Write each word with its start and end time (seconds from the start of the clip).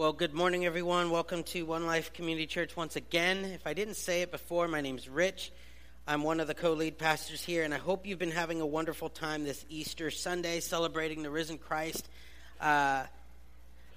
Well, 0.00 0.14
good 0.14 0.32
morning, 0.32 0.64
everyone. 0.64 1.10
Welcome 1.10 1.42
to 1.42 1.62
One 1.64 1.84
Life 1.84 2.14
Community 2.14 2.46
Church 2.46 2.74
once 2.74 2.96
again. 2.96 3.44
If 3.44 3.66
I 3.66 3.74
didn't 3.74 3.96
say 3.96 4.22
it 4.22 4.30
before, 4.30 4.66
my 4.66 4.80
name's 4.80 5.10
Rich. 5.10 5.52
I'm 6.06 6.22
one 6.22 6.40
of 6.40 6.46
the 6.48 6.54
co 6.54 6.72
lead 6.72 6.96
pastors 6.96 7.44
here, 7.44 7.64
and 7.64 7.74
I 7.74 7.76
hope 7.76 8.06
you've 8.06 8.18
been 8.18 8.30
having 8.30 8.62
a 8.62 8.66
wonderful 8.66 9.10
time 9.10 9.44
this 9.44 9.62
Easter 9.68 10.10
Sunday 10.10 10.60
celebrating 10.60 11.22
the 11.22 11.28
risen 11.28 11.58
Christ. 11.58 12.08
Uh, 12.58 13.04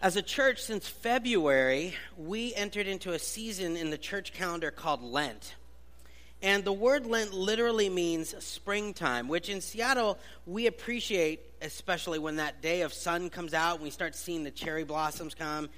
as 0.02 0.18
a 0.18 0.22
church, 0.22 0.62
since 0.62 0.90
February, 0.90 1.96
we 2.18 2.54
entered 2.54 2.88
into 2.88 3.14
a 3.14 3.20
season 3.20 3.78
in 3.78 3.90
the 3.90 3.98
church 3.98 4.34
calendar 4.34 4.72
called 4.72 5.02
Lent. 5.02 5.56
And 6.42 6.66
the 6.66 6.74
word 6.74 7.06
Lent 7.06 7.34
literally 7.34 7.88
means 7.88 8.36
springtime, 8.44 9.30
which 9.30 9.48
in 9.48 9.62
Seattle 9.62 10.20
we 10.46 10.68
appreciate, 10.68 11.40
especially 11.62 12.20
when 12.20 12.36
that 12.36 12.62
day 12.62 12.82
of 12.82 12.94
sun 12.94 13.30
comes 13.30 13.54
out 13.54 13.76
and 13.76 13.84
we 13.86 13.90
start 13.90 14.16
seeing 14.16 14.44
the 14.44 14.52
cherry 14.52 14.84
blossoms 14.84 15.34
come. 15.34 15.70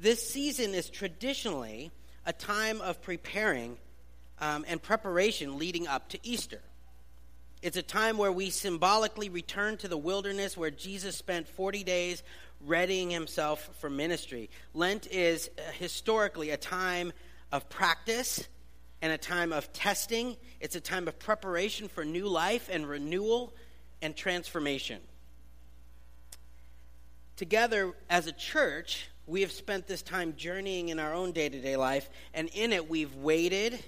This 0.00 0.28
season 0.28 0.74
is 0.74 0.88
traditionally 0.88 1.90
a 2.24 2.32
time 2.32 2.80
of 2.80 3.02
preparing 3.02 3.76
um, 4.40 4.64
and 4.68 4.80
preparation 4.80 5.58
leading 5.58 5.88
up 5.88 6.08
to 6.10 6.20
Easter. 6.22 6.60
It's 7.62 7.76
a 7.76 7.82
time 7.82 8.16
where 8.16 8.30
we 8.30 8.50
symbolically 8.50 9.28
return 9.28 9.76
to 9.78 9.88
the 9.88 9.96
wilderness 9.96 10.56
where 10.56 10.70
Jesus 10.70 11.16
spent 11.16 11.48
40 11.48 11.82
days 11.82 12.22
readying 12.64 13.10
himself 13.10 13.68
for 13.80 13.90
ministry. 13.90 14.50
Lent 14.72 15.08
is 15.10 15.50
uh, 15.58 15.72
historically 15.72 16.50
a 16.50 16.56
time 16.56 17.12
of 17.50 17.68
practice 17.68 18.46
and 19.02 19.12
a 19.12 19.18
time 19.18 19.52
of 19.52 19.72
testing. 19.72 20.36
It's 20.60 20.76
a 20.76 20.80
time 20.80 21.08
of 21.08 21.18
preparation 21.18 21.88
for 21.88 22.04
new 22.04 22.28
life 22.28 22.68
and 22.70 22.88
renewal 22.88 23.52
and 24.00 24.14
transformation. 24.14 25.00
Together 27.34 27.94
as 28.08 28.28
a 28.28 28.32
church, 28.32 29.08
we 29.28 29.42
have 29.42 29.52
spent 29.52 29.86
this 29.86 30.02
time 30.02 30.34
journeying 30.36 30.88
in 30.88 30.98
our 30.98 31.12
own 31.12 31.32
day 31.32 31.48
to 31.48 31.60
day 31.60 31.76
life, 31.76 32.08
and 32.32 32.48
in 32.54 32.72
it 32.72 32.88
we've 32.88 33.14
waited 33.14 33.78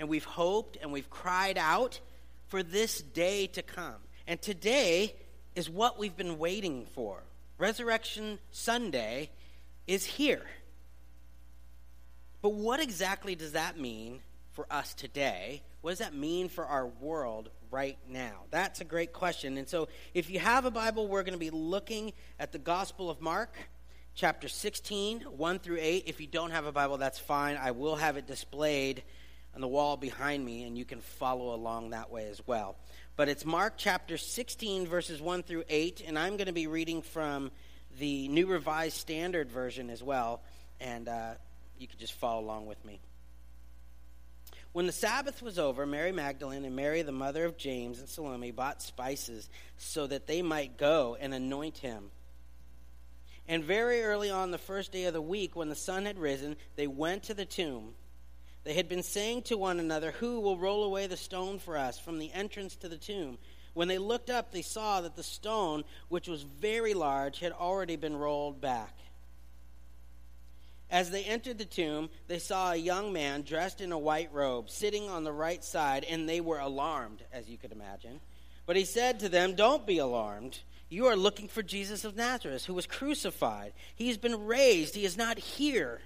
and 0.00 0.08
we've 0.08 0.24
hoped 0.24 0.76
and 0.80 0.92
we've 0.92 1.08
cried 1.08 1.56
out 1.56 2.00
for 2.48 2.62
this 2.62 3.00
day 3.00 3.46
to 3.48 3.62
come. 3.62 3.96
And 4.26 4.42
today 4.42 5.14
is 5.54 5.70
what 5.70 5.98
we've 5.98 6.16
been 6.16 6.38
waiting 6.38 6.86
for. 6.94 7.22
Resurrection 7.58 8.38
Sunday 8.50 9.30
is 9.86 10.04
here. 10.04 10.44
But 12.42 12.50
what 12.50 12.80
exactly 12.80 13.34
does 13.34 13.52
that 13.52 13.78
mean 13.78 14.20
for 14.52 14.66
us 14.70 14.94
today? 14.94 15.62
What 15.80 15.90
does 15.90 15.98
that 15.98 16.14
mean 16.14 16.48
for 16.48 16.66
our 16.66 16.86
world 16.86 17.50
right 17.70 17.98
now? 18.08 18.42
That's 18.50 18.80
a 18.80 18.84
great 18.84 19.12
question. 19.12 19.58
And 19.58 19.68
so, 19.68 19.88
if 20.14 20.30
you 20.30 20.38
have 20.38 20.64
a 20.64 20.70
Bible, 20.70 21.08
we're 21.08 21.22
going 21.22 21.32
to 21.32 21.38
be 21.38 21.50
looking 21.50 22.12
at 22.38 22.52
the 22.52 22.58
Gospel 22.58 23.10
of 23.10 23.20
Mark, 23.20 23.54
chapter 24.18 24.48
16, 24.48 25.20
1 25.20 25.58
through 25.60 25.78
8. 25.80 26.04
If 26.08 26.20
you 26.20 26.26
don't 26.26 26.50
have 26.50 26.66
a 26.66 26.72
Bible, 26.72 26.98
that's 26.98 27.20
fine. 27.20 27.56
I 27.56 27.70
will 27.70 27.94
have 27.94 28.16
it 28.16 28.26
displayed 28.26 29.04
on 29.54 29.60
the 29.60 29.68
wall 29.68 29.96
behind 29.96 30.44
me, 30.44 30.64
and 30.64 30.76
you 30.76 30.84
can 30.84 31.00
follow 31.00 31.54
along 31.54 31.90
that 31.90 32.10
way 32.10 32.26
as 32.28 32.44
well. 32.44 32.74
But 33.14 33.28
it's 33.28 33.44
Mark 33.44 33.74
chapter 33.76 34.16
16, 34.16 34.88
verses 34.88 35.20
1 35.20 35.44
through 35.44 35.62
8, 35.68 36.02
and 36.04 36.18
I'm 36.18 36.36
going 36.36 36.48
to 36.48 36.52
be 36.52 36.66
reading 36.66 37.00
from 37.00 37.52
the 38.00 38.26
New 38.26 38.48
Revised 38.48 38.96
Standard 38.96 39.52
Version 39.52 39.88
as 39.88 40.02
well, 40.02 40.42
and 40.80 41.08
uh, 41.08 41.34
you 41.78 41.86
can 41.86 42.00
just 42.00 42.14
follow 42.14 42.40
along 42.40 42.66
with 42.66 42.84
me. 42.84 42.98
When 44.72 44.86
the 44.86 44.92
Sabbath 44.92 45.42
was 45.42 45.60
over, 45.60 45.86
Mary 45.86 46.10
Magdalene 46.10 46.64
and 46.64 46.74
Mary, 46.74 47.02
the 47.02 47.12
mother 47.12 47.44
of 47.44 47.56
James 47.56 48.00
and 48.00 48.08
Salome, 48.08 48.50
bought 48.50 48.82
spices 48.82 49.48
so 49.76 50.08
that 50.08 50.26
they 50.26 50.42
might 50.42 50.76
go 50.76 51.16
and 51.20 51.32
anoint 51.32 51.78
him. 51.78 52.10
And 53.48 53.64
very 53.64 54.02
early 54.02 54.30
on 54.30 54.50
the 54.50 54.58
first 54.58 54.92
day 54.92 55.04
of 55.04 55.14
the 55.14 55.22
week, 55.22 55.56
when 55.56 55.70
the 55.70 55.74
sun 55.74 56.04
had 56.04 56.18
risen, 56.18 56.56
they 56.76 56.86
went 56.86 57.24
to 57.24 57.34
the 57.34 57.46
tomb. 57.46 57.94
They 58.64 58.74
had 58.74 58.88
been 58.88 59.02
saying 59.02 59.42
to 59.44 59.56
one 59.56 59.80
another, 59.80 60.10
Who 60.12 60.40
will 60.40 60.58
roll 60.58 60.84
away 60.84 61.06
the 61.06 61.16
stone 61.16 61.58
for 61.58 61.78
us 61.78 61.98
from 61.98 62.18
the 62.18 62.30
entrance 62.32 62.76
to 62.76 62.88
the 62.88 62.98
tomb? 62.98 63.38
When 63.72 63.88
they 63.88 63.96
looked 63.96 64.28
up, 64.28 64.52
they 64.52 64.60
saw 64.60 65.00
that 65.00 65.16
the 65.16 65.22
stone, 65.22 65.84
which 66.08 66.28
was 66.28 66.42
very 66.42 66.92
large, 66.92 67.38
had 67.38 67.52
already 67.52 67.96
been 67.96 68.16
rolled 68.16 68.60
back. 68.60 68.94
As 70.90 71.10
they 71.10 71.24
entered 71.24 71.58
the 71.58 71.64
tomb, 71.64 72.10
they 72.26 72.38
saw 72.38 72.72
a 72.72 72.76
young 72.76 73.12
man 73.12 73.42
dressed 73.42 73.80
in 73.80 73.92
a 73.92 73.98
white 73.98 74.32
robe 74.32 74.68
sitting 74.68 75.08
on 75.08 75.24
the 75.24 75.32
right 75.32 75.62
side, 75.62 76.04
and 76.04 76.28
they 76.28 76.40
were 76.40 76.58
alarmed, 76.58 77.22
as 77.32 77.48
you 77.48 77.56
could 77.56 77.72
imagine. 77.72 78.20
But 78.66 78.76
he 78.76 78.84
said 78.84 79.20
to 79.20 79.28
them, 79.28 79.54
Don't 79.54 79.86
be 79.86 79.98
alarmed. 79.98 80.58
You 80.88 81.06
are 81.06 81.16
looking 81.16 81.48
for 81.48 81.62
Jesus 81.62 82.04
of 82.04 82.16
Nazareth, 82.16 82.64
who 82.64 82.74
was 82.74 82.86
crucified. 82.86 83.72
He 83.94 84.08
has 84.08 84.16
been 84.16 84.46
raised, 84.46 84.94
he 84.94 85.04
is 85.04 85.16
not 85.16 85.38
here. 85.38 86.00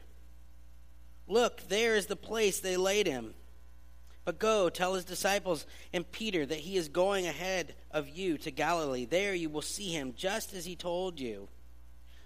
Look, 1.28 1.68
there 1.68 1.94
is 1.94 2.06
the 2.06 2.16
place 2.16 2.58
they 2.58 2.76
laid 2.76 3.06
him. 3.06 3.34
But 4.24 4.38
go, 4.38 4.68
tell 4.68 4.94
his 4.94 5.04
disciples 5.04 5.66
and 5.92 6.10
Peter 6.10 6.46
that 6.46 6.60
he 6.60 6.76
is 6.76 6.88
going 6.88 7.26
ahead 7.26 7.74
of 7.90 8.08
you 8.08 8.38
to 8.38 8.50
Galilee. 8.50 9.04
There 9.04 9.34
you 9.34 9.48
will 9.48 9.62
see 9.62 9.90
him, 9.90 10.14
just 10.16 10.52
as 10.54 10.64
he 10.64 10.76
told 10.76 11.18
you. 11.18 11.48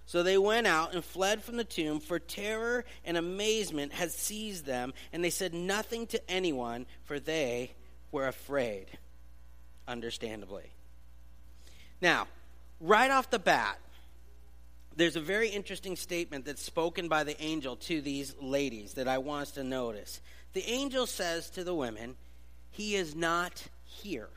So 0.05 0.23
they 0.23 0.39
went 0.39 0.67
out 0.67 0.95
and 0.95 1.05
fled 1.05 1.43
from 1.43 1.57
the 1.57 1.65
tomb, 1.65 2.01
for 2.01 2.19
terror 2.19 2.85
and 3.05 3.17
amazement 3.17 3.93
had 3.93 4.13
seized 4.13 4.65
them, 4.65 4.95
and 5.13 5.25
they 5.25 5.31
said 5.31 5.53
nothing 5.53 6.07
to 6.09 6.31
anyone, 6.31 6.87
for 7.05 7.19
they 7.19 7.73
were 8.13 8.29
afraid, 8.29 8.87
understandably. 9.89 10.71
Now, 12.01 12.29
right 12.81 13.11
off 13.11 13.31
the 13.31 13.39
bat, 13.39 13.79
there's 14.97 15.17
a 15.17 15.21
very 15.21 15.49
interesting 15.49 15.97
statement 15.97 16.45
that's 16.45 16.63
spoken 16.63 17.09
by 17.09 17.25
the 17.25 17.41
angel 17.43 17.77
to 17.77 18.01
these 18.01 18.35
ladies 18.41 18.95
that 18.95 19.09
I 19.09 19.19
want 19.19 19.43
us 19.43 19.51
to 19.53 19.65
notice. 19.65 20.21
The 20.55 20.69
angel 20.71 21.07
says 21.07 21.51
to 21.51 21.65
the 21.65 21.75
women, 21.75 22.17
He 22.71 22.97
is 22.97 23.15
not 23.15 23.69
here. 23.85 24.31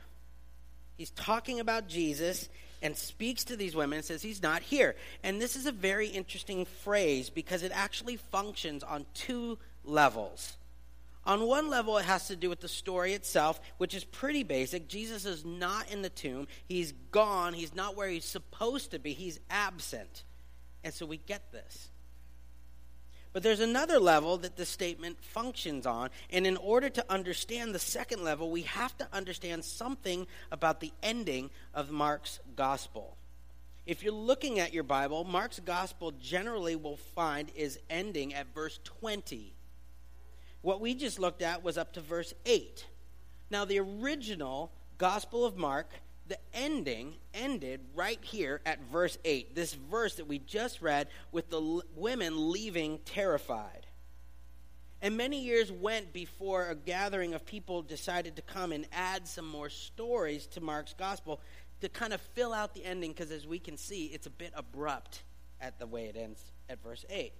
He's 0.96 1.10
talking 1.10 1.60
about 1.60 1.88
Jesus, 1.88 2.50
and 2.82 2.96
speaks 2.96 3.44
to 3.44 3.56
these 3.56 3.74
women 3.74 3.98
and 3.98 4.04
says 4.04 4.22
he's 4.22 4.42
not 4.42 4.62
here. 4.62 4.94
And 5.22 5.40
this 5.40 5.56
is 5.56 5.66
a 5.66 5.72
very 5.72 6.08
interesting 6.08 6.64
phrase 6.64 7.30
because 7.30 7.62
it 7.62 7.72
actually 7.74 8.16
functions 8.16 8.82
on 8.82 9.06
two 9.14 9.58
levels. 9.84 10.56
On 11.26 11.46
one 11.46 11.68
level, 11.68 11.98
it 11.98 12.06
has 12.06 12.28
to 12.28 12.36
do 12.36 12.48
with 12.48 12.60
the 12.60 12.68
story 12.68 13.12
itself, 13.12 13.60
which 13.76 13.94
is 13.94 14.04
pretty 14.04 14.42
basic. 14.42 14.88
Jesus 14.88 15.26
is 15.26 15.44
not 15.44 15.90
in 15.92 16.02
the 16.02 16.08
tomb. 16.08 16.48
He's 16.66 16.92
gone. 17.12 17.52
He's 17.52 17.74
not 17.74 17.94
where 17.94 18.08
he's 18.08 18.24
supposed 18.24 18.92
to 18.92 18.98
be. 18.98 19.12
He's 19.12 19.38
absent. 19.50 20.24
And 20.82 20.94
so 20.94 21.04
we 21.04 21.18
get 21.18 21.52
this. 21.52 21.90
But 23.32 23.42
there's 23.42 23.60
another 23.60 24.00
level 24.00 24.38
that 24.38 24.56
the 24.56 24.66
statement 24.66 25.22
functions 25.22 25.86
on. 25.86 26.10
And 26.30 26.46
in 26.46 26.56
order 26.56 26.88
to 26.88 27.12
understand 27.12 27.74
the 27.74 27.78
second 27.78 28.24
level, 28.24 28.50
we 28.50 28.62
have 28.62 28.96
to 28.98 29.08
understand 29.12 29.64
something 29.64 30.26
about 30.50 30.80
the 30.80 30.92
ending 31.02 31.50
of 31.74 31.90
Mark's 31.90 32.40
gospel. 32.56 33.16
If 33.86 34.02
you're 34.02 34.12
looking 34.12 34.58
at 34.58 34.72
your 34.72 34.82
Bible, 34.84 35.24
Mark's 35.24 35.60
gospel 35.60 36.12
generally 36.12 36.76
will 36.76 36.96
find 36.96 37.50
is 37.54 37.78
ending 37.88 38.34
at 38.34 38.52
verse 38.54 38.80
20. 38.84 39.52
What 40.62 40.80
we 40.80 40.94
just 40.94 41.18
looked 41.18 41.42
at 41.42 41.62
was 41.62 41.78
up 41.78 41.92
to 41.94 42.00
verse 42.00 42.34
8. 42.44 42.86
Now, 43.50 43.64
the 43.64 43.78
original 43.78 44.72
Gospel 44.98 45.44
of 45.44 45.56
Mark 45.56 45.90
the 46.30 46.38
ending 46.54 47.14
ended 47.34 47.80
right 47.92 48.20
here 48.22 48.60
at 48.64 48.78
verse 48.92 49.18
8. 49.24 49.56
This 49.56 49.74
verse 49.74 50.14
that 50.14 50.28
we 50.28 50.38
just 50.38 50.80
read 50.80 51.08
with 51.32 51.50
the 51.50 51.60
l- 51.60 51.82
women 51.96 52.52
leaving 52.52 53.00
terrified. 53.04 53.88
And 55.02 55.16
many 55.16 55.40
years 55.40 55.72
went 55.72 56.12
before 56.12 56.68
a 56.68 56.76
gathering 56.76 57.34
of 57.34 57.44
people 57.44 57.82
decided 57.82 58.36
to 58.36 58.42
come 58.42 58.70
and 58.70 58.86
add 58.92 59.26
some 59.26 59.44
more 59.44 59.68
stories 59.68 60.46
to 60.48 60.60
Mark's 60.60 60.94
gospel 60.96 61.40
to 61.80 61.88
kind 61.88 62.12
of 62.12 62.20
fill 62.20 62.52
out 62.52 62.74
the 62.74 62.84
ending 62.84 63.10
because, 63.10 63.32
as 63.32 63.44
we 63.44 63.58
can 63.58 63.76
see, 63.76 64.06
it's 64.06 64.28
a 64.28 64.30
bit 64.30 64.52
abrupt 64.54 65.24
at 65.60 65.80
the 65.80 65.86
way 65.86 66.04
it 66.04 66.16
ends 66.16 66.40
at 66.68 66.80
verse 66.80 67.04
8. 67.10 67.32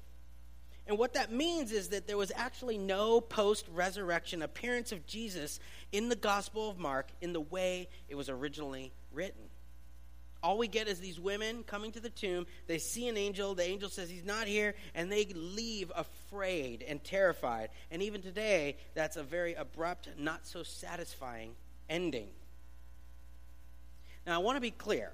And 0.90 0.98
what 0.98 1.14
that 1.14 1.30
means 1.30 1.70
is 1.70 1.90
that 1.90 2.08
there 2.08 2.16
was 2.16 2.32
actually 2.34 2.76
no 2.76 3.20
post 3.20 3.64
resurrection 3.72 4.42
appearance 4.42 4.90
of 4.90 5.06
Jesus 5.06 5.60
in 5.92 6.08
the 6.08 6.16
Gospel 6.16 6.68
of 6.68 6.80
Mark 6.80 7.06
in 7.20 7.32
the 7.32 7.40
way 7.40 7.88
it 8.08 8.16
was 8.16 8.28
originally 8.28 8.90
written. 9.12 9.44
All 10.42 10.58
we 10.58 10.66
get 10.66 10.88
is 10.88 10.98
these 10.98 11.20
women 11.20 11.62
coming 11.62 11.92
to 11.92 12.00
the 12.00 12.10
tomb. 12.10 12.44
They 12.66 12.78
see 12.78 13.06
an 13.06 13.16
angel. 13.16 13.54
The 13.54 13.62
angel 13.62 13.88
says 13.88 14.10
he's 14.10 14.24
not 14.24 14.48
here, 14.48 14.74
and 14.92 15.12
they 15.12 15.26
leave 15.26 15.92
afraid 15.94 16.82
and 16.82 17.04
terrified. 17.04 17.68
And 17.92 18.02
even 18.02 18.20
today, 18.20 18.76
that's 18.94 19.16
a 19.16 19.22
very 19.22 19.54
abrupt, 19.54 20.08
not 20.18 20.44
so 20.44 20.64
satisfying 20.64 21.52
ending. 21.88 22.30
Now, 24.26 24.34
I 24.34 24.38
want 24.38 24.56
to 24.56 24.60
be 24.60 24.72
clear. 24.72 25.12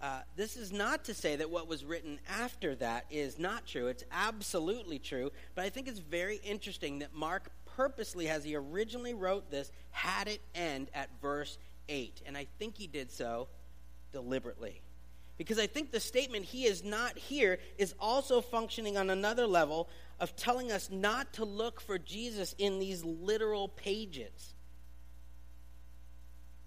Uh, 0.00 0.20
this 0.36 0.56
is 0.56 0.70
not 0.72 1.04
to 1.04 1.14
say 1.14 1.36
that 1.36 1.50
what 1.50 1.66
was 1.66 1.84
written 1.84 2.20
after 2.28 2.74
that 2.76 3.04
is 3.10 3.38
not 3.38 3.66
true. 3.66 3.88
It's 3.88 4.04
absolutely 4.12 4.98
true. 4.98 5.30
But 5.54 5.64
I 5.64 5.70
think 5.70 5.88
it's 5.88 5.98
very 5.98 6.36
interesting 6.44 7.00
that 7.00 7.14
Mark 7.14 7.50
purposely, 7.76 8.28
as 8.28 8.44
he 8.44 8.54
originally 8.54 9.14
wrote 9.14 9.50
this, 9.50 9.72
had 9.90 10.28
it 10.28 10.40
end 10.54 10.90
at 10.94 11.08
verse 11.20 11.58
8. 11.88 12.22
And 12.26 12.36
I 12.36 12.46
think 12.58 12.76
he 12.76 12.86
did 12.86 13.10
so 13.10 13.48
deliberately. 14.12 14.82
Because 15.36 15.58
I 15.58 15.68
think 15.68 15.92
the 15.92 16.00
statement, 16.00 16.44
he 16.44 16.64
is 16.64 16.84
not 16.84 17.16
here, 17.16 17.58
is 17.78 17.94
also 18.00 18.40
functioning 18.40 18.96
on 18.96 19.10
another 19.10 19.46
level 19.46 19.88
of 20.18 20.34
telling 20.34 20.72
us 20.72 20.90
not 20.90 21.32
to 21.34 21.44
look 21.44 21.80
for 21.80 21.98
Jesus 21.98 22.54
in 22.58 22.80
these 22.80 23.04
literal 23.04 23.68
pages. 23.68 24.54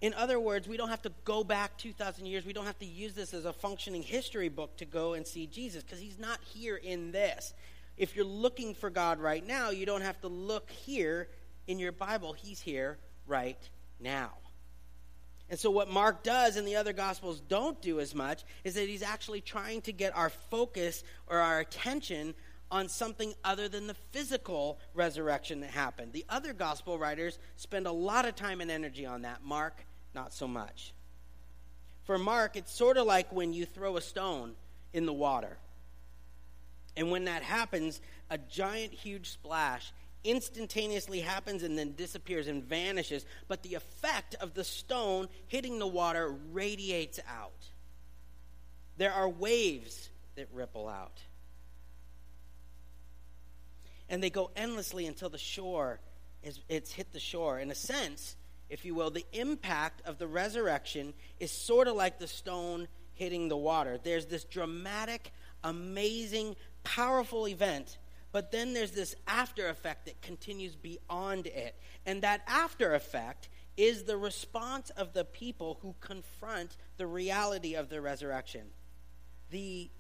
In 0.01 0.15
other 0.15 0.39
words, 0.39 0.67
we 0.67 0.77
don't 0.77 0.89
have 0.89 1.03
to 1.03 1.11
go 1.25 1.43
back 1.43 1.77
2,000 1.77 2.25
years. 2.25 2.43
We 2.43 2.53
don't 2.53 2.65
have 2.65 2.79
to 2.79 2.85
use 2.85 3.13
this 3.13 3.35
as 3.35 3.45
a 3.45 3.53
functioning 3.53 4.01
history 4.01 4.49
book 4.49 4.75
to 4.77 4.85
go 4.85 5.13
and 5.13 5.25
see 5.25 5.45
Jesus 5.45 5.83
because 5.83 5.99
he's 5.99 6.17
not 6.17 6.39
here 6.43 6.75
in 6.75 7.11
this. 7.11 7.53
If 7.97 8.15
you're 8.15 8.25
looking 8.25 8.73
for 8.73 8.89
God 8.89 9.19
right 9.19 9.45
now, 9.45 9.69
you 9.69 9.85
don't 9.85 10.01
have 10.01 10.19
to 10.21 10.27
look 10.27 10.71
here 10.71 11.27
in 11.67 11.77
your 11.77 11.91
Bible. 11.91 12.33
He's 12.33 12.59
here 12.59 12.97
right 13.27 13.59
now. 13.99 14.31
And 15.51 15.59
so, 15.59 15.69
what 15.69 15.89
Mark 15.89 16.23
does 16.23 16.55
and 16.55 16.67
the 16.67 16.77
other 16.77 16.93
Gospels 16.93 17.41
don't 17.41 17.79
do 17.81 17.99
as 17.99 18.15
much 18.15 18.43
is 18.63 18.73
that 18.75 18.87
he's 18.87 19.03
actually 19.03 19.41
trying 19.41 19.81
to 19.81 19.91
get 19.91 20.15
our 20.15 20.29
focus 20.29 21.03
or 21.27 21.39
our 21.39 21.59
attention 21.59 22.33
on 22.71 22.87
something 22.87 23.33
other 23.43 23.67
than 23.67 23.85
the 23.85 23.93
physical 23.93 24.79
resurrection 24.93 25.59
that 25.59 25.69
happened. 25.69 26.13
The 26.13 26.25
other 26.29 26.53
Gospel 26.53 26.97
writers 26.97 27.37
spend 27.57 27.85
a 27.85 27.91
lot 27.91 28.25
of 28.25 28.35
time 28.35 28.61
and 28.61 28.71
energy 28.71 29.05
on 29.05 29.23
that. 29.23 29.43
Mark 29.43 29.85
not 30.13 30.33
so 30.33 30.47
much. 30.47 30.93
For 32.03 32.17
Mark, 32.17 32.55
it's 32.55 32.73
sort 32.73 32.97
of 32.97 33.05
like 33.05 33.31
when 33.31 33.53
you 33.53 33.65
throw 33.65 33.97
a 33.97 34.01
stone 34.01 34.53
in 34.93 35.05
the 35.05 35.13
water. 35.13 35.57
And 36.97 37.11
when 37.11 37.25
that 37.25 37.43
happens, 37.43 38.01
a 38.29 38.37
giant, 38.37 38.93
huge 38.93 39.29
splash 39.29 39.93
instantaneously 40.23 41.19
happens 41.19 41.63
and 41.63 41.77
then 41.77 41.93
disappears 41.95 42.47
and 42.47 42.63
vanishes, 42.63 43.25
but 43.47 43.63
the 43.63 43.75
effect 43.75 44.35
of 44.35 44.53
the 44.53 44.63
stone 44.63 45.27
hitting 45.47 45.79
the 45.79 45.87
water 45.87 46.35
radiates 46.51 47.19
out. 47.27 47.51
There 48.97 49.11
are 49.11 49.29
waves 49.29 50.09
that 50.35 50.47
ripple 50.53 50.87
out. 50.87 51.19
And 54.09 54.21
they 54.21 54.29
go 54.29 54.51
endlessly 54.55 55.07
until 55.07 55.29
the 55.29 55.37
shore 55.37 55.99
is 56.43 56.59
it's 56.67 56.91
hit 56.91 57.13
the 57.13 57.19
shore. 57.19 57.59
In 57.59 57.71
a 57.71 57.75
sense, 57.75 58.35
if 58.71 58.85
you 58.85 58.95
will, 58.95 59.11
the 59.11 59.25
impact 59.33 60.01
of 60.07 60.17
the 60.17 60.27
resurrection 60.27 61.13
is 61.41 61.51
sort 61.51 61.89
of 61.89 61.95
like 61.95 62.19
the 62.19 62.27
stone 62.27 62.87
hitting 63.13 63.49
the 63.49 63.57
water. 63.57 63.99
There's 64.01 64.27
this 64.27 64.45
dramatic, 64.45 65.33
amazing, 65.61 66.55
powerful 66.85 67.49
event, 67.49 67.97
but 68.31 68.53
then 68.53 68.73
there's 68.73 68.91
this 68.91 69.13
after 69.27 69.67
effect 69.67 70.05
that 70.05 70.21
continues 70.21 70.77
beyond 70.77 71.47
it. 71.47 71.75
And 72.05 72.21
that 72.21 72.43
after 72.47 72.95
effect 72.95 73.49
is 73.75 74.03
the 74.03 74.15
response 74.15 74.89
of 74.91 75.11
the 75.11 75.25
people 75.25 75.77
who 75.81 75.93
confront 75.99 76.77
the 76.95 77.07
reality 77.07 77.75
of 77.75 77.89
the 77.89 77.99
resurrection. 77.99 78.67
The 79.49 79.91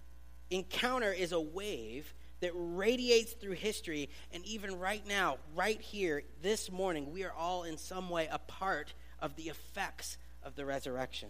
encounter 0.49 1.11
is 1.11 1.33
a 1.33 1.41
wave 1.41 2.13
that 2.41 2.51
radiates 2.53 3.33
through 3.33 3.53
history. 3.53 4.09
And 4.33 4.45
even 4.45 4.77
right 4.77 5.05
now, 5.07 5.37
right 5.55 5.79
here, 5.79 6.23
this 6.41 6.71
morning, 6.71 7.11
we 7.11 7.23
are 7.23 7.33
all 7.33 7.63
in 7.63 7.77
some 7.77 8.09
way 8.09 8.27
a 8.31 8.39
part 8.39 8.93
of 9.19 9.35
the 9.35 9.43
effects 9.43 10.17
of 10.43 10.55
the 10.55 10.65
resurrection. 10.65 11.29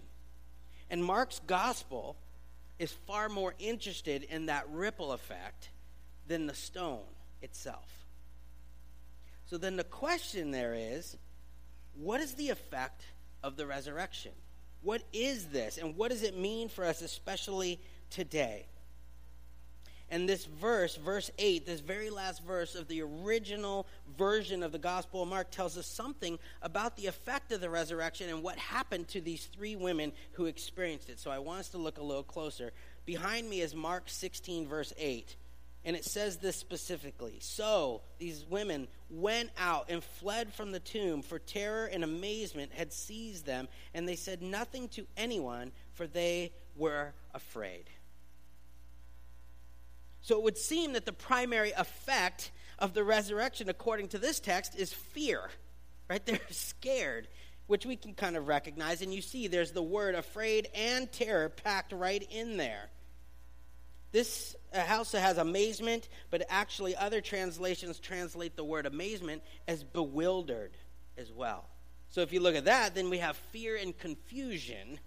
And 0.90 1.04
Mark's 1.04 1.40
gospel 1.46 2.18
is 2.80 2.92
far 2.92 3.30
more 3.30 3.54
interested 3.60 4.24
in 4.24 4.48
that 4.48 4.66
ripple 4.70 5.12
effect 5.12 5.70
than 6.28 6.48
the 6.48 6.56
stone 6.56 7.04
itself. 7.42 7.88
So 9.46 9.58
then 9.58 9.76
the 9.76 9.84
question 9.84 10.52
there 10.52 10.74
is 10.74 11.18
what 11.96 12.22
is 12.22 12.36
the 12.36 12.50
effect 12.50 13.04
of 13.44 13.58
the 13.58 13.68
resurrection? 13.68 14.32
What 14.82 15.04
is 15.14 15.48
this? 15.48 15.78
And 15.78 15.96
what 15.96 16.10
does 16.10 16.24
it 16.24 16.38
mean 16.38 16.70
for 16.70 16.86
us, 16.86 17.02
especially 17.02 17.80
today? 18.10 18.66
And 20.12 20.28
this 20.28 20.46
verse, 20.46 20.98
verse 20.98 21.32
8, 21.40 21.66
this 21.66 21.80
very 21.80 22.10
last 22.10 22.44
verse 22.44 22.76
of 22.76 22.90
the 22.90 23.02
original 23.02 23.88
version 24.18 24.62
of 24.62 24.74
the 24.74 24.78
Gospel 24.78 25.24
of 25.24 25.30
Mark, 25.30 25.52
tells 25.52 25.78
us 25.78 25.88
something 25.88 26.38
about 26.62 26.98
the 26.98 27.08
effect 27.08 27.54
of 27.54 27.62
the 27.62 27.70
resurrection 27.70 28.30
and 28.30 28.44
what 28.44 28.58
happened 28.58 29.08
to 29.08 29.22
these 29.22 29.46
three 29.46 29.78
women 29.78 30.12
who 30.34 30.48
experienced 30.48 31.10
it. 31.10 31.18
So 31.18 31.32
I 31.32 31.40
want 31.40 31.62
us 31.62 31.70
to 31.70 31.78
look 31.78 31.98
a 31.98 32.04
little 32.04 32.24
closer. 32.24 32.74
Behind 33.06 33.50
me 33.50 33.62
is 33.62 33.74
Mark 33.74 34.04
16, 34.08 34.68
verse 34.68 34.92
8. 34.98 35.34
And 35.86 35.96
it 35.96 36.04
says 36.04 36.38
this 36.38 36.58
specifically 36.58 37.38
So 37.40 38.02
these 38.20 38.46
women 38.50 38.90
went 39.10 39.50
out 39.58 39.86
and 39.88 40.04
fled 40.04 40.54
from 40.54 40.74
the 40.74 40.82
tomb, 40.82 41.22
for 41.22 41.40
terror 41.40 41.86
and 41.86 42.04
amazement 42.04 42.74
had 42.74 42.92
seized 42.92 43.46
them, 43.46 43.70
and 43.94 44.10
they 44.10 44.18
said 44.18 44.42
nothing 44.42 44.90
to 44.90 45.08
anyone, 45.16 45.72
for 45.94 46.06
they 46.06 46.52
were 46.76 47.14
afraid. 47.34 47.86
So 50.22 50.38
it 50.38 50.44
would 50.44 50.58
seem 50.58 50.94
that 50.94 51.06
the 51.06 51.14
primary 51.14 51.72
effect 51.72 52.52
of 52.80 52.94
the 52.94 53.04
resurrection, 53.04 53.70
according 53.70 54.10
to 54.10 54.18
this 54.18 54.40
text, 54.40 54.76
is 54.76 54.94
fear. 54.94 55.42
Right? 56.10 56.26
They're 56.26 56.40
scared, 56.50 57.28
which 57.68 57.86
we 57.86 57.96
can 57.96 58.14
kind 58.14 58.36
of 58.36 58.48
recognize. 58.48 59.02
And 59.02 59.14
you 59.14 59.22
see 59.22 59.48
there's 59.48 59.72
the 59.72 59.84
word 59.84 60.16
afraid 60.16 60.68
and 60.76 61.12
terror 61.12 61.50
packed 61.50 61.94
right 61.94 62.26
in 62.32 62.58
there. 62.58 62.90
This 64.12 64.56
uh, 64.76 64.84
also 64.90 65.20
has 65.20 65.38
amazement, 65.38 66.10
but 66.32 66.46
actually, 66.50 66.96
other 66.96 67.22
translations 67.22 67.98
translate 67.98 68.58
the 68.58 68.64
word 68.64 68.86
amazement 68.86 69.42
as 69.68 69.84
bewildered 69.84 70.76
as 71.18 71.32
well. 71.32 71.66
So 72.10 72.20
if 72.20 72.34
you 72.34 72.42
look 72.42 72.56
at 72.56 72.66
that, 72.66 72.94
then 72.94 73.10
we 73.10 73.20
have 73.20 73.38
fear 73.38 73.78
and 73.78 73.98
confusion 73.98 75.00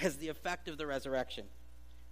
as 0.00 0.16
the 0.16 0.28
effect 0.28 0.68
of 0.68 0.78
the 0.78 0.86
resurrection. 0.86 1.44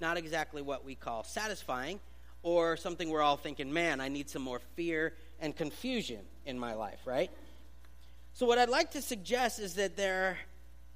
Not 0.01 0.17
exactly 0.17 0.61
what 0.61 0.85
we 0.85 0.97
call 0.97 1.23
satisfying, 1.23 2.01
or 2.43 2.76
something 2.76 3.11
we're 3.11 3.23
all 3.23 3.37
thinking, 3.37 3.73
man, 3.73 4.00
I 4.00 4.08
need 4.08 4.31
some 4.31 4.43
more 4.43 4.61
fear 4.76 5.14
and 5.40 5.55
confusion 5.56 6.20
in 6.46 6.58
my 6.58 6.75
life, 6.75 7.00
right? 7.05 7.31
So, 8.32 8.46
what 8.46 8.58
I'd 8.58 8.69
like 8.69 8.93
to 8.93 9.02
suggest 9.02 9.58
is 9.58 9.75
that 9.75 9.96
there 9.96 10.38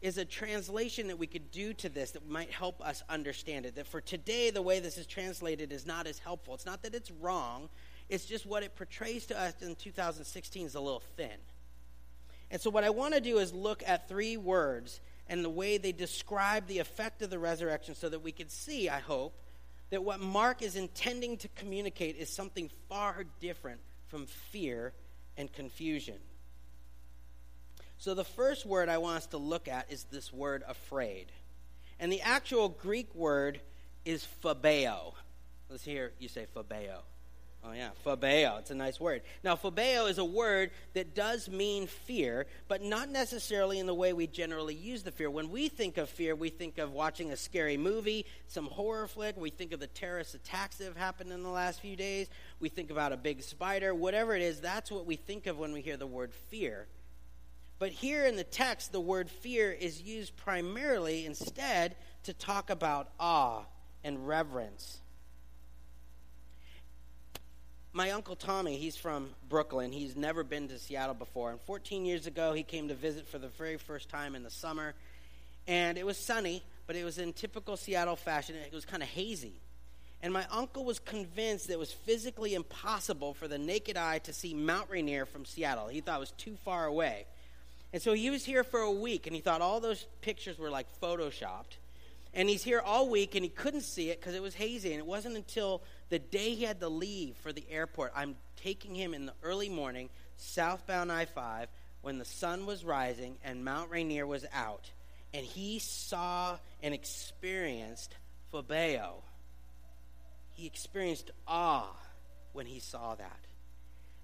is 0.00 0.18
a 0.18 0.24
translation 0.24 1.06
that 1.08 1.18
we 1.18 1.26
could 1.26 1.50
do 1.52 1.72
to 1.74 1.88
this 1.88 2.10
that 2.12 2.28
might 2.28 2.50
help 2.50 2.80
us 2.80 3.02
understand 3.08 3.66
it. 3.66 3.76
That 3.76 3.86
for 3.86 4.00
today, 4.00 4.50
the 4.50 4.62
way 4.62 4.80
this 4.80 4.98
is 4.98 5.06
translated 5.06 5.72
is 5.72 5.86
not 5.86 6.06
as 6.06 6.18
helpful. 6.18 6.54
It's 6.54 6.66
not 6.66 6.82
that 6.82 6.94
it's 6.94 7.10
wrong, 7.10 7.68
it's 8.08 8.24
just 8.24 8.46
what 8.46 8.62
it 8.62 8.76
portrays 8.76 9.26
to 9.26 9.40
us 9.40 9.54
in 9.62 9.74
2016 9.76 10.66
is 10.66 10.74
a 10.74 10.80
little 10.80 11.02
thin. 11.16 11.30
And 12.50 12.60
so, 12.60 12.68
what 12.68 12.84
I 12.84 12.90
want 12.90 13.14
to 13.14 13.20
do 13.20 13.38
is 13.38 13.52
look 13.54 13.82
at 13.86 14.08
three 14.08 14.36
words 14.36 15.00
and 15.28 15.44
the 15.44 15.50
way 15.50 15.78
they 15.78 15.92
describe 15.92 16.66
the 16.66 16.78
effect 16.78 17.22
of 17.22 17.30
the 17.30 17.38
resurrection 17.38 17.94
so 17.94 18.08
that 18.08 18.20
we 18.20 18.32
could 18.32 18.50
see, 18.50 18.88
I 18.88 18.98
hope, 18.98 19.32
that 19.92 20.02
what 20.02 20.20
Mark 20.20 20.62
is 20.62 20.74
intending 20.74 21.36
to 21.36 21.48
communicate 21.48 22.16
is 22.16 22.30
something 22.30 22.70
far 22.88 23.24
different 23.40 23.78
from 24.08 24.24
fear 24.24 24.94
and 25.36 25.52
confusion. 25.52 26.16
So, 27.98 28.14
the 28.14 28.24
first 28.24 28.64
word 28.64 28.88
I 28.88 28.96
want 28.96 29.18
us 29.18 29.26
to 29.26 29.36
look 29.36 29.68
at 29.68 29.92
is 29.92 30.04
this 30.04 30.32
word 30.32 30.64
afraid. 30.66 31.26
And 32.00 32.10
the 32.10 32.22
actual 32.22 32.70
Greek 32.70 33.14
word 33.14 33.60
is 34.06 34.26
phobeo. 34.42 35.12
Let's 35.68 35.84
hear 35.84 36.12
you 36.18 36.28
say 36.28 36.46
phobeo. 36.56 37.00
Oh, 37.64 37.70
yeah, 37.70 37.90
phobeo. 38.04 38.58
It's 38.58 38.72
a 38.72 38.74
nice 38.74 38.98
word. 38.98 39.22
Now, 39.44 39.54
phobeo 39.54 40.10
is 40.10 40.18
a 40.18 40.24
word 40.24 40.72
that 40.94 41.14
does 41.14 41.48
mean 41.48 41.86
fear, 41.86 42.46
but 42.66 42.82
not 42.82 43.08
necessarily 43.08 43.78
in 43.78 43.86
the 43.86 43.94
way 43.94 44.12
we 44.12 44.26
generally 44.26 44.74
use 44.74 45.04
the 45.04 45.12
fear. 45.12 45.30
When 45.30 45.48
we 45.48 45.68
think 45.68 45.96
of 45.96 46.08
fear, 46.08 46.34
we 46.34 46.48
think 46.48 46.78
of 46.78 46.90
watching 46.90 47.30
a 47.30 47.36
scary 47.36 47.76
movie, 47.76 48.26
some 48.48 48.66
horror 48.66 49.06
flick. 49.06 49.36
We 49.36 49.50
think 49.50 49.72
of 49.72 49.78
the 49.78 49.86
terrorist 49.86 50.34
attacks 50.34 50.78
that 50.78 50.86
have 50.86 50.96
happened 50.96 51.30
in 51.30 51.44
the 51.44 51.50
last 51.50 51.80
few 51.80 51.94
days. 51.94 52.28
We 52.58 52.68
think 52.68 52.90
about 52.90 53.12
a 53.12 53.16
big 53.16 53.42
spider. 53.42 53.94
Whatever 53.94 54.34
it 54.34 54.42
is, 54.42 54.60
that's 54.60 54.90
what 54.90 55.06
we 55.06 55.14
think 55.14 55.46
of 55.46 55.56
when 55.56 55.72
we 55.72 55.82
hear 55.82 55.96
the 55.96 56.06
word 56.06 56.34
fear. 56.50 56.88
But 57.78 57.92
here 57.92 58.26
in 58.26 58.34
the 58.34 58.44
text, 58.44 58.90
the 58.90 59.00
word 59.00 59.30
fear 59.30 59.70
is 59.70 60.02
used 60.02 60.36
primarily 60.36 61.26
instead 61.26 61.94
to 62.24 62.32
talk 62.32 62.70
about 62.70 63.10
awe 63.20 63.62
and 64.02 64.26
reverence 64.26 65.01
my 67.92 68.10
uncle 68.12 68.36
Tommy, 68.36 68.76
he's 68.76 68.96
from 68.96 69.30
Brooklyn. 69.48 69.92
He's 69.92 70.16
never 70.16 70.44
been 70.44 70.68
to 70.68 70.78
Seattle 70.78 71.14
before. 71.14 71.50
And 71.50 71.60
14 71.60 72.06
years 72.06 72.26
ago, 72.26 72.54
he 72.54 72.62
came 72.62 72.88
to 72.88 72.94
visit 72.94 73.28
for 73.28 73.38
the 73.38 73.48
very 73.48 73.76
first 73.76 74.08
time 74.08 74.34
in 74.34 74.42
the 74.42 74.50
summer. 74.50 74.94
And 75.66 75.98
it 75.98 76.06
was 76.06 76.16
sunny, 76.16 76.62
but 76.86 76.96
it 76.96 77.04
was 77.04 77.18
in 77.18 77.34
typical 77.34 77.76
Seattle 77.76 78.16
fashion. 78.16 78.56
It 78.56 78.72
was 78.72 78.86
kind 78.86 79.02
of 79.02 79.10
hazy. 79.10 79.52
And 80.22 80.32
my 80.32 80.46
uncle 80.50 80.84
was 80.84 81.00
convinced 81.00 81.66
that 81.66 81.74
it 81.74 81.78
was 81.78 81.92
physically 81.92 82.54
impossible 82.54 83.34
for 83.34 83.46
the 83.46 83.58
naked 83.58 83.96
eye 83.96 84.20
to 84.20 84.32
see 84.32 84.54
Mount 84.54 84.88
Rainier 84.88 85.26
from 85.26 85.44
Seattle. 85.44 85.88
He 85.88 86.00
thought 86.00 86.16
it 86.16 86.20
was 86.20 86.30
too 86.32 86.56
far 86.64 86.86
away. 86.86 87.26
And 87.92 88.00
so 88.00 88.14
he 88.14 88.30
was 88.30 88.44
here 88.44 88.64
for 88.64 88.80
a 88.80 88.90
week, 88.90 89.26
and 89.26 89.36
he 89.36 89.42
thought 89.42 89.60
all 89.60 89.80
those 89.80 90.06
pictures 90.22 90.58
were 90.58 90.70
like 90.70 90.86
photoshopped. 91.02 91.76
And 92.32 92.48
he's 92.48 92.64
here 92.64 92.80
all 92.80 93.10
week, 93.10 93.34
and 93.34 93.44
he 93.44 93.50
couldn't 93.50 93.82
see 93.82 94.08
it 94.08 94.18
because 94.18 94.34
it 94.34 94.40
was 94.40 94.54
hazy. 94.54 94.92
And 94.92 94.98
it 94.98 95.06
wasn't 95.06 95.36
until 95.36 95.82
the 96.12 96.18
day 96.18 96.54
he 96.54 96.64
had 96.64 96.80
to 96.80 96.90
leave 96.90 97.34
for 97.38 97.54
the 97.54 97.64
airport, 97.70 98.12
I'm 98.14 98.36
taking 98.62 98.94
him 98.94 99.14
in 99.14 99.24
the 99.24 99.32
early 99.42 99.70
morning, 99.70 100.10
southbound 100.36 101.10
I 101.10 101.24
5, 101.24 101.68
when 102.02 102.18
the 102.18 102.26
sun 102.26 102.66
was 102.66 102.84
rising 102.84 103.38
and 103.42 103.64
Mount 103.64 103.90
Rainier 103.90 104.26
was 104.26 104.44
out. 104.52 104.90
And 105.32 105.42
he 105.42 105.78
saw 105.78 106.58
and 106.82 106.92
experienced 106.92 108.14
phobeo. 108.52 109.22
He 110.52 110.66
experienced 110.66 111.30
awe 111.48 111.96
when 112.52 112.66
he 112.66 112.78
saw 112.78 113.14
that. 113.14 113.40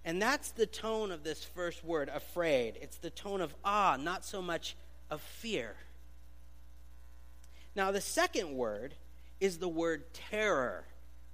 And 0.04 0.20
that's 0.20 0.50
the 0.50 0.66
tone 0.66 1.10
of 1.10 1.24
this 1.24 1.42
first 1.42 1.82
word, 1.82 2.10
afraid. 2.12 2.76
It's 2.82 2.98
the 2.98 3.08
tone 3.08 3.40
of 3.40 3.54
awe, 3.64 3.96
not 3.98 4.26
so 4.26 4.42
much 4.42 4.76
of 5.08 5.22
fear. 5.22 5.74
Now, 7.74 7.92
the 7.92 8.02
second 8.02 8.54
word 8.54 8.92
is 9.40 9.56
the 9.56 9.68
word 9.68 10.12
terror, 10.12 10.84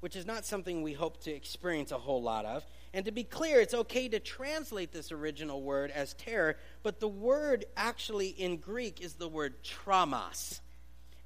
which 0.04 0.16
is 0.16 0.26
not 0.26 0.44
something 0.44 0.82
we 0.82 0.92
hope 0.92 1.18
to 1.23 1.30
experience 1.30 1.90
a 1.90 1.96
whole 1.96 2.23
lot 2.23 2.44
of. 2.44 2.62
And 2.92 3.06
to 3.06 3.11
be 3.11 3.25
clear, 3.25 3.62
it's 3.62 3.73
okay 3.73 4.06
to 4.11 4.20
translate 4.20 4.92
this 4.92 5.11
original 5.11 5.62
word 5.62 5.90
as 5.90 6.12
terror, 6.12 6.58
but 6.82 7.00
the 7.00 7.08
word 7.08 7.64
actually 7.75 8.28
in 8.28 8.58
Greek 8.58 9.00
is 9.00 9.14
the 9.14 9.28
word 9.30 9.54
tromos. 9.64 10.61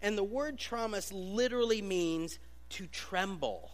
And 0.00 0.16
the 0.16 0.22
word 0.22 0.58
tromos 0.58 1.10
literally 1.12 1.82
means 1.82 2.38
to 2.68 2.86
tremble. 2.86 3.72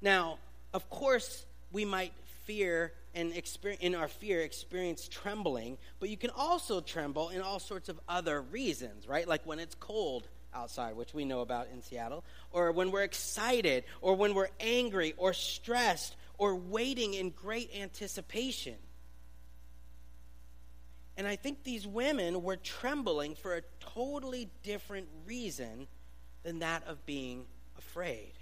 Now, 0.00 0.38
of 0.72 0.88
course, 0.88 1.44
we 1.70 1.84
might 1.84 2.14
fear 2.46 2.94
and 3.14 3.30
in 3.82 3.94
our 3.94 4.08
fear 4.08 4.40
experience 4.40 5.06
trembling, 5.06 5.76
but 6.00 6.08
you 6.08 6.16
can 6.16 6.30
also 6.30 6.80
tremble 6.80 7.28
in 7.28 7.42
all 7.42 7.58
sorts 7.58 7.90
of 7.90 8.00
other 8.08 8.40
reasons, 8.40 9.06
right? 9.06 9.28
Like 9.28 9.44
when 9.44 9.58
it's 9.58 9.74
cold 9.74 10.28
outside, 10.56 10.96
which 10.96 11.14
we 11.14 11.24
know 11.24 11.40
about 11.40 11.68
in 11.72 11.82
Seattle, 11.82 12.24
or 12.50 12.72
when 12.72 12.90
we're 12.90 13.02
excited, 13.02 13.84
or 14.00 14.14
when 14.14 14.34
we're 14.34 14.48
angry, 14.58 15.14
or 15.16 15.32
stressed, 15.32 16.16
or 16.38 16.54
waiting 16.54 17.14
in 17.14 17.30
great 17.30 17.70
anticipation. 17.76 18.76
And 21.16 21.26
I 21.26 21.36
think 21.36 21.64
these 21.64 21.86
women 21.86 22.42
were 22.42 22.56
trembling 22.56 23.34
for 23.34 23.56
a 23.56 23.62
totally 23.80 24.50
different 24.62 25.08
reason 25.26 25.86
than 26.42 26.58
that 26.60 26.86
of 26.86 27.04
being 27.06 27.46
afraid. 27.78 28.32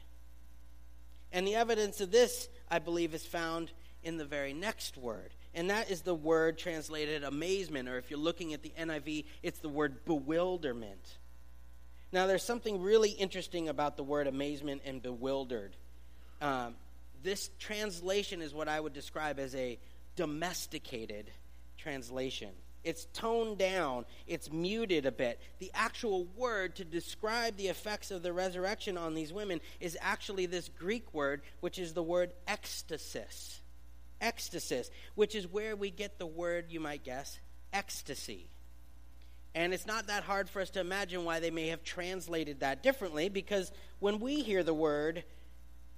And 1.32 1.46
the 1.46 1.54
evidence 1.54 2.00
of 2.00 2.10
this, 2.10 2.48
I 2.70 2.78
believe, 2.78 3.14
is 3.14 3.24
found 3.24 3.70
in 4.02 4.18
the 4.18 4.24
very 4.24 4.52
next 4.52 4.96
word. 4.96 5.30
And 5.54 5.70
that 5.70 5.90
is 5.90 6.02
the 6.02 6.14
word 6.14 6.58
translated 6.58 7.22
amazement, 7.24 7.88
or 7.88 7.96
if 7.96 8.10
you're 8.10 8.18
looking 8.18 8.54
at 8.54 8.62
the 8.62 8.72
NIV, 8.78 9.24
it's 9.42 9.60
the 9.60 9.68
word 9.68 10.04
bewilderment. 10.04 11.18
Now, 12.14 12.28
there's 12.28 12.44
something 12.44 12.80
really 12.80 13.10
interesting 13.10 13.68
about 13.68 13.96
the 13.96 14.04
word 14.04 14.28
amazement 14.28 14.82
and 14.84 15.02
bewildered. 15.02 15.74
Um, 16.40 16.76
this 17.24 17.50
translation 17.58 18.40
is 18.40 18.54
what 18.54 18.68
I 18.68 18.78
would 18.78 18.92
describe 18.92 19.40
as 19.40 19.52
a 19.56 19.80
domesticated 20.14 21.28
translation. 21.76 22.50
It's 22.84 23.06
toned 23.14 23.58
down, 23.58 24.04
it's 24.28 24.52
muted 24.52 25.06
a 25.06 25.10
bit. 25.10 25.40
The 25.58 25.72
actual 25.74 26.26
word 26.36 26.76
to 26.76 26.84
describe 26.84 27.56
the 27.56 27.66
effects 27.66 28.12
of 28.12 28.22
the 28.22 28.32
resurrection 28.32 28.96
on 28.96 29.14
these 29.14 29.32
women 29.32 29.60
is 29.80 29.98
actually 30.00 30.46
this 30.46 30.68
Greek 30.68 31.12
word, 31.12 31.42
which 31.62 31.80
is 31.80 31.94
the 31.94 32.02
word 32.04 32.32
ecstasis. 32.46 33.58
Ecstasis, 34.22 34.88
which 35.16 35.34
is 35.34 35.48
where 35.48 35.74
we 35.74 35.90
get 35.90 36.20
the 36.20 36.26
word, 36.26 36.66
you 36.68 36.78
might 36.78 37.02
guess, 37.02 37.40
ecstasy. 37.72 38.46
And 39.54 39.72
it's 39.72 39.86
not 39.86 40.08
that 40.08 40.24
hard 40.24 40.48
for 40.48 40.60
us 40.60 40.70
to 40.70 40.80
imagine 40.80 41.24
why 41.24 41.38
they 41.38 41.50
may 41.50 41.68
have 41.68 41.84
translated 41.84 42.60
that 42.60 42.82
differently, 42.82 43.28
because 43.28 43.70
when 44.00 44.18
we 44.18 44.42
hear 44.42 44.64
the 44.64 44.74
word 44.74 45.22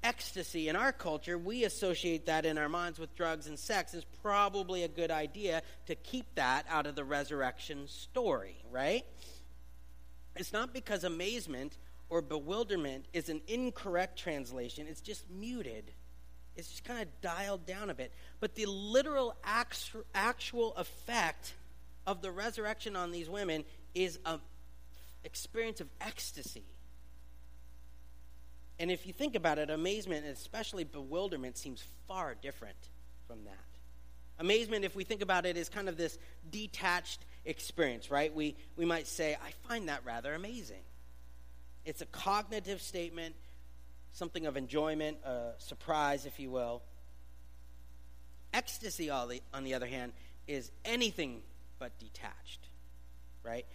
ecstasy 0.03 0.69
in 0.69 0.77
our 0.77 0.93
culture, 0.93 1.39
we 1.39 1.65
associate 1.65 2.27
that 2.27 2.45
in 2.45 2.59
our 2.59 2.69
minds 2.69 2.99
with 2.99 3.15
drugs 3.17 3.47
and 3.47 3.59
sex 3.59 3.95
is 3.95 4.05
probably 4.23 4.83
a 4.83 4.89
good 4.89 5.11
idea 5.11 5.63
to 5.87 5.95
keep 5.95 6.27
that 6.35 6.67
out 6.69 6.87
of 6.87 6.95
the 6.95 7.05
resurrection 7.05 7.89
story, 7.89 8.57
right? 8.71 9.05
It's 10.37 10.53
not 10.53 10.75
because 10.75 11.03
amazement 11.03 11.79
or 12.11 12.21
bewilderment 12.21 13.07
is 13.15 13.31
an 13.31 13.41
incorrect 13.49 14.19
translation, 14.19 14.87
it's 14.89 15.01
just 15.01 15.29
muted. 15.31 15.91
It's 16.57 16.69
just 16.69 16.85
kind 16.85 17.03
of 17.03 17.09
dialed 17.21 17.67
down 17.67 17.91
a 17.91 17.95
bit. 17.95 18.13
But 18.41 18.55
the 18.55 18.65
literal 18.65 19.35
actual 19.45 20.75
effect 20.77 21.53
of 22.07 22.23
the 22.23 22.31
resurrection 22.31 22.97
on 22.97 23.11
these 23.11 23.29
women 23.29 23.65
is 23.95 24.19
an 24.25 24.41
experience 25.25 25.81
of 25.81 25.89
ecstasy 26.01 26.65
and 28.79 28.91
if 28.91 29.07
you 29.07 29.13
think 29.13 29.35
about 29.35 29.59
it, 29.59 29.71
amazement 29.71 30.25
and 30.27 30.37
especially 30.37 30.85
bewilderment 30.85 31.57
seems 31.57 31.83
far 32.07 32.35
different 32.35 32.77
from 33.27 33.45
that. 33.45 33.55
Amazement, 34.39 34.85
if 34.85 34.95
we 34.95 35.03
think 35.03 35.23
about 35.23 35.47
it, 35.47 35.57
is 35.57 35.71
kind 35.71 35.89
of 35.89 35.97
this 35.97 36.19
detached 36.51 37.25
experience, 37.47 38.11
right? 38.11 38.35
We, 38.35 38.55
we 38.77 38.85
might 38.85 39.07
say, 39.07 39.35
I 39.35 39.51
find 39.67 39.89
that 39.89 40.05
rather 40.05 40.35
amazing. 40.35 40.83
It's 41.87 42.03
a 42.03 42.07
cognitive 42.07 42.83
statement, 42.83 43.35
something 44.13 44.45
of 44.45 44.59
enjoyment, 44.59 45.19
a 45.25 45.53
surprise, 45.57 46.27
if 46.27 46.39
you 46.39 46.51
will. 46.51 46.83
Ecstasy, 48.53 49.09
on 49.09 49.31
the 49.63 49.73
other 49.73 49.87
hand, 49.87 50.13
is 50.47 50.71
anything 50.85 51.41
but 51.79 51.99
detached, 51.99 52.69
right? 53.43 53.67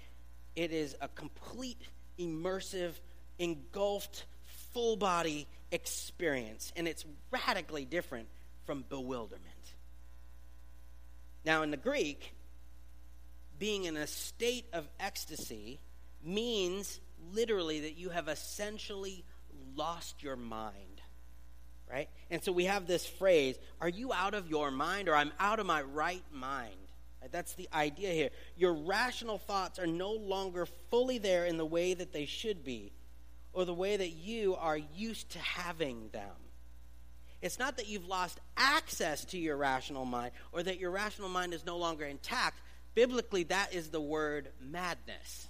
It 0.56 0.72
is 0.72 0.96
a 1.02 1.08
complete, 1.08 1.82
immersive, 2.20 2.94
engulfed 3.40 4.26
full 4.74 4.96
body 4.96 5.48
experience, 5.72 6.72
and 6.76 6.88
it's 6.88 7.06
radically 7.32 7.86
different 7.86 8.28
from 8.66 8.84
bewilderment. 8.90 9.46
Now, 11.44 11.64
in 11.64 11.72
the 11.72 11.78
Greek, 11.78 12.34
being 13.58 13.86
in 13.86 13.98
a 13.98 14.08
state 14.08 14.66
of 14.74 14.88
ecstasy 15.00 15.80
means 16.24 17.00
literally 17.34 17.82
that 17.82 17.98
you 17.98 18.10
have 18.10 18.28
essentially 18.28 19.24
lost 19.76 20.24
your 20.24 20.36
mind. 20.36 21.02
Right? 21.90 22.10
And 22.30 22.42
so 22.42 22.54
we 22.54 22.66
have 22.66 22.88
this 22.88 23.06
phrase, 23.06 23.58
are 23.82 23.90
you 23.90 24.14
out 24.14 24.34
of 24.34 24.50
your 24.50 24.72
mind 24.72 25.10
or 25.10 25.16
I'm 25.16 25.34
out 25.40 25.60
of 25.60 25.66
my 25.66 25.82
right 25.82 26.24
mind? 26.32 26.72
That's 27.30 27.54
the 27.54 27.70
idea 27.74 28.12
here. 28.12 28.30
Your 28.58 28.74
rational 28.74 29.38
thoughts 29.38 29.78
are 29.78 29.88
no 29.88 30.12
longer 30.12 30.66
fully 30.90 31.18
there 31.18 31.46
in 31.46 31.58
the 31.58 31.66
way 31.66 31.94
that 31.94 32.14
they 32.14 32.26
should 32.26 32.64
be 32.64 32.92
or 33.54 33.66
the 33.66 33.74
way 33.74 33.98
that 33.98 34.12
you 34.12 34.56
are 34.56 34.78
used 34.78 35.30
to 35.32 35.40
having 35.40 36.10
them. 36.12 36.32
It's 37.42 37.60
not 37.60 37.78
that 37.78 37.88
you've 37.88 38.08
lost 38.08 38.40
access 38.56 39.26
to 39.26 39.38
your 39.38 39.58
rational 39.58 40.06
mind 40.06 40.32
or 40.52 40.64
that 40.64 40.80
your 40.80 40.92
rational 40.92 41.30
mind 41.30 41.54
is 41.54 41.66
no 41.66 41.78
longer 41.78 42.06
intact. 42.06 42.62
Biblically, 42.94 43.44
that 43.46 43.74
is 43.74 43.90
the 43.90 44.02
word 44.02 44.50
madness. 44.60 45.48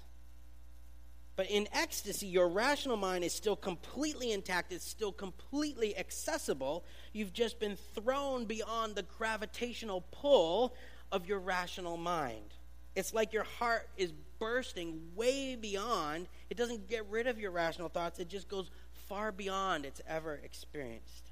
But 1.35 1.49
in 1.49 1.67
ecstasy, 1.71 2.27
your 2.27 2.49
rational 2.49 2.97
mind 2.97 3.23
is 3.23 3.33
still 3.33 3.55
completely 3.55 4.31
intact, 4.31 4.71
it's 4.71 4.87
still 4.87 5.11
completely 5.11 5.97
accessible. 5.97 6.83
You've 7.13 7.33
just 7.33 7.59
been 7.59 7.77
thrown 7.95 8.45
beyond 8.45 8.95
the 8.95 9.03
gravitational 9.03 10.05
pull 10.11 10.75
of 11.11 11.27
your 11.27 11.39
rational 11.39 11.97
mind. 11.97 12.53
It's 12.95 13.13
like 13.13 13.33
your 13.33 13.43
heart 13.43 13.87
is 13.97 14.11
bursting 14.39 14.99
way 15.15 15.55
beyond. 15.55 16.27
It 16.49 16.57
doesn't 16.57 16.89
get 16.89 17.05
rid 17.09 17.27
of 17.27 17.39
your 17.39 17.51
rational 17.51 17.89
thoughts, 17.89 18.19
it 18.19 18.27
just 18.27 18.49
goes 18.49 18.69
far 19.07 19.31
beyond 19.31 19.85
its 19.85 20.01
ever 20.07 20.39
experienced. 20.43 21.31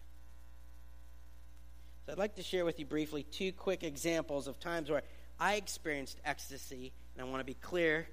So 2.06 2.14
I'd 2.14 2.18
like 2.18 2.36
to 2.36 2.44
share 2.44 2.66
with 2.66 2.80
you 2.80 2.86
briefly 2.86 3.24
two 3.24 3.52
quick 3.52 3.84
examples 3.84 4.48
of 4.48 4.60
times 4.60 4.90
where 4.90 5.04
I 5.40 5.56
experienced 5.56 6.20
ecstasy, 6.26 6.92
and 7.16 7.26
I 7.26 7.30
want 7.30 7.40
to 7.40 7.46
be 7.46 7.54
clear, 7.54 8.08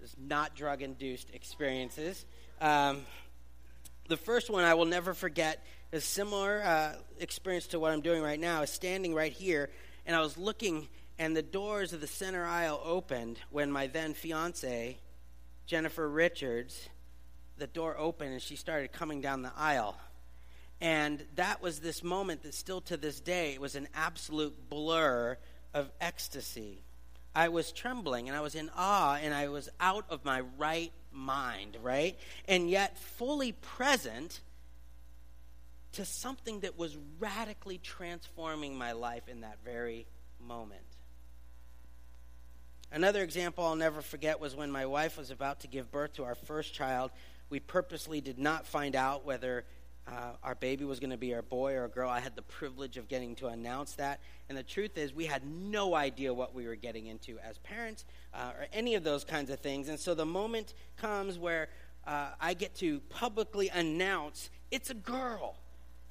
this 0.00 0.16
not 0.18 0.56
drug 0.56 0.82
induced 0.82 1.28
experiences. 1.32 2.26
Um, 2.60 3.02
the 4.08 4.16
first 4.16 4.50
one 4.50 4.64
I 4.64 4.74
will 4.74 4.84
never 4.84 5.14
forget 5.14 5.64
is 5.92 6.04
similar 6.04 6.62
uh, 6.64 6.92
experience 7.20 7.68
to 7.68 7.78
what 7.78 7.92
I'm 7.92 8.00
doing 8.00 8.22
right 8.22 8.40
now. 8.40 8.62
Is 8.62 8.70
standing 8.70 9.14
right 9.14 9.32
here, 9.32 9.70
and 10.06 10.16
I 10.16 10.20
was 10.20 10.36
looking 10.36 10.88
and 11.18 11.36
the 11.36 11.42
doors 11.42 11.92
of 11.92 12.00
the 12.00 12.06
center 12.06 12.44
aisle 12.44 12.80
opened 12.84 13.38
when 13.50 13.70
my 13.70 13.86
then 13.86 14.14
fiance, 14.14 14.98
Jennifer 15.66 16.08
Richards, 16.08 16.88
the 17.56 17.66
door 17.66 17.96
opened 17.96 18.32
and 18.32 18.42
she 18.42 18.56
started 18.56 18.92
coming 18.92 19.20
down 19.20 19.42
the 19.42 19.52
aisle. 19.56 19.96
And 20.80 21.24
that 21.36 21.62
was 21.62 21.80
this 21.80 22.02
moment 22.02 22.42
that 22.42 22.54
still 22.54 22.80
to 22.82 22.96
this 22.96 23.20
day 23.20 23.58
was 23.58 23.76
an 23.76 23.88
absolute 23.94 24.68
blur 24.68 25.38
of 25.72 25.90
ecstasy. 26.00 26.82
I 27.34 27.48
was 27.48 27.72
trembling 27.72 28.28
and 28.28 28.36
I 28.36 28.40
was 28.40 28.54
in 28.54 28.70
awe 28.76 29.18
and 29.20 29.32
I 29.32 29.48
was 29.48 29.68
out 29.80 30.04
of 30.08 30.24
my 30.24 30.40
right 30.58 30.92
mind, 31.12 31.76
right? 31.82 32.18
And 32.46 32.68
yet 32.68 32.98
fully 32.98 33.52
present 33.52 34.40
to 35.92 36.04
something 36.04 36.60
that 36.60 36.76
was 36.76 36.96
radically 37.20 37.78
transforming 37.78 38.76
my 38.76 38.92
life 38.92 39.28
in 39.28 39.42
that 39.42 39.58
very 39.64 40.06
moment. 40.44 40.82
Another 42.94 43.24
example 43.24 43.64
I'll 43.64 43.74
never 43.74 44.00
forget 44.00 44.38
was 44.38 44.54
when 44.54 44.70
my 44.70 44.86
wife 44.86 45.18
was 45.18 45.32
about 45.32 45.58
to 45.60 45.66
give 45.66 45.90
birth 45.90 46.12
to 46.12 46.22
our 46.22 46.36
first 46.36 46.72
child. 46.72 47.10
We 47.50 47.58
purposely 47.58 48.20
did 48.20 48.38
not 48.38 48.68
find 48.68 48.94
out 48.94 49.26
whether 49.26 49.64
uh, 50.06 50.34
our 50.44 50.54
baby 50.54 50.84
was 50.84 51.00
going 51.00 51.10
to 51.10 51.16
be 51.16 51.32
a 51.32 51.42
boy 51.42 51.74
or 51.74 51.86
a 51.86 51.88
girl. 51.88 52.08
I 52.08 52.20
had 52.20 52.36
the 52.36 52.42
privilege 52.42 52.96
of 52.96 53.08
getting 53.08 53.34
to 53.36 53.48
announce 53.48 53.94
that. 53.94 54.20
And 54.48 54.56
the 54.56 54.62
truth 54.62 54.96
is, 54.96 55.12
we 55.12 55.26
had 55.26 55.44
no 55.44 55.96
idea 55.96 56.32
what 56.32 56.54
we 56.54 56.68
were 56.68 56.76
getting 56.76 57.06
into 57.06 57.36
as 57.40 57.58
parents 57.58 58.04
uh, 58.32 58.52
or 58.56 58.66
any 58.72 58.94
of 58.94 59.02
those 59.02 59.24
kinds 59.24 59.50
of 59.50 59.58
things. 59.58 59.88
And 59.88 59.98
so 59.98 60.14
the 60.14 60.24
moment 60.24 60.74
comes 60.96 61.36
where 61.36 61.70
uh, 62.06 62.28
I 62.40 62.54
get 62.54 62.76
to 62.76 63.00
publicly 63.08 63.70
announce 63.70 64.50
it's 64.70 64.90
a 64.90 64.94
girl. 64.94 65.56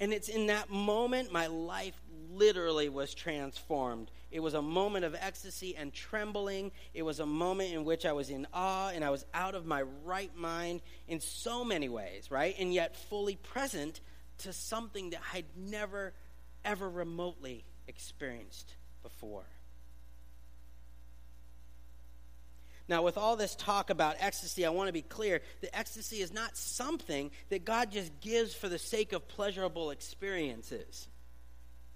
And 0.00 0.12
it's 0.12 0.28
in 0.28 0.48
that 0.48 0.68
moment 0.68 1.32
my 1.32 1.46
life 1.46 1.98
literally 2.30 2.90
was 2.90 3.14
transformed. 3.14 4.10
It 4.34 4.42
was 4.42 4.54
a 4.54 4.60
moment 4.60 5.04
of 5.04 5.14
ecstasy 5.14 5.76
and 5.76 5.92
trembling. 5.92 6.72
It 6.92 7.02
was 7.02 7.20
a 7.20 7.26
moment 7.26 7.72
in 7.72 7.84
which 7.84 8.04
I 8.04 8.10
was 8.10 8.30
in 8.30 8.48
awe 8.52 8.88
and 8.88 9.04
I 9.04 9.10
was 9.10 9.24
out 9.32 9.54
of 9.54 9.64
my 9.64 9.82
right 10.04 10.34
mind 10.36 10.82
in 11.06 11.20
so 11.20 11.64
many 11.64 11.88
ways, 11.88 12.32
right? 12.32 12.52
And 12.58 12.74
yet 12.74 12.96
fully 12.96 13.36
present 13.36 14.00
to 14.38 14.52
something 14.52 15.10
that 15.10 15.20
I'd 15.32 15.44
never, 15.56 16.14
ever 16.64 16.90
remotely 16.90 17.64
experienced 17.86 18.74
before. 19.04 19.44
Now, 22.88 23.02
with 23.02 23.16
all 23.16 23.36
this 23.36 23.54
talk 23.54 23.88
about 23.88 24.16
ecstasy, 24.18 24.66
I 24.66 24.70
want 24.70 24.88
to 24.88 24.92
be 24.92 25.02
clear 25.02 25.42
that 25.60 25.78
ecstasy 25.78 26.22
is 26.22 26.32
not 26.32 26.56
something 26.56 27.30
that 27.50 27.64
God 27.64 27.92
just 27.92 28.20
gives 28.20 28.52
for 28.52 28.68
the 28.68 28.80
sake 28.80 29.12
of 29.12 29.28
pleasurable 29.28 29.90
experiences. 29.90 31.06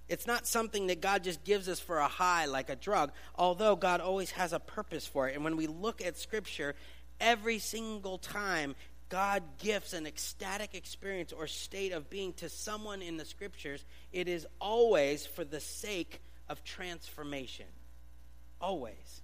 It's 0.08 0.26
not 0.26 0.46
something 0.46 0.86
that 0.86 1.00
God 1.00 1.24
just 1.24 1.44
gives 1.44 1.68
us 1.68 1.80
for 1.80 1.98
a 1.98 2.08
high 2.08 2.46
like 2.46 2.70
a 2.70 2.76
drug, 2.76 3.12
although 3.36 3.76
God 3.76 4.00
always 4.00 4.30
has 4.32 4.52
a 4.52 4.58
purpose 4.58 5.06
for 5.06 5.28
it. 5.28 5.34
And 5.34 5.44
when 5.44 5.56
we 5.56 5.66
look 5.66 6.00
at 6.00 6.16
Scripture, 6.16 6.74
every 7.20 7.58
single 7.58 8.18
time 8.18 8.74
God 9.08 9.42
gifts 9.58 9.92
an 9.92 10.06
ecstatic 10.06 10.74
experience 10.74 11.32
or 11.32 11.46
state 11.46 11.92
of 11.92 12.10
being 12.10 12.32
to 12.34 12.48
someone 12.48 13.02
in 13.02 13.16
the 13.16 13.24
Scriptures, 13.24 13.84
it 14.12 14.28
is 14.28 14.46
always 14.60 15.26
for 15.26 15.44
the 15.44 15.60
sake 15.60 16.20
of 16.48 16.64
transformation. 16.64 17.66
Always. 18.60 19.22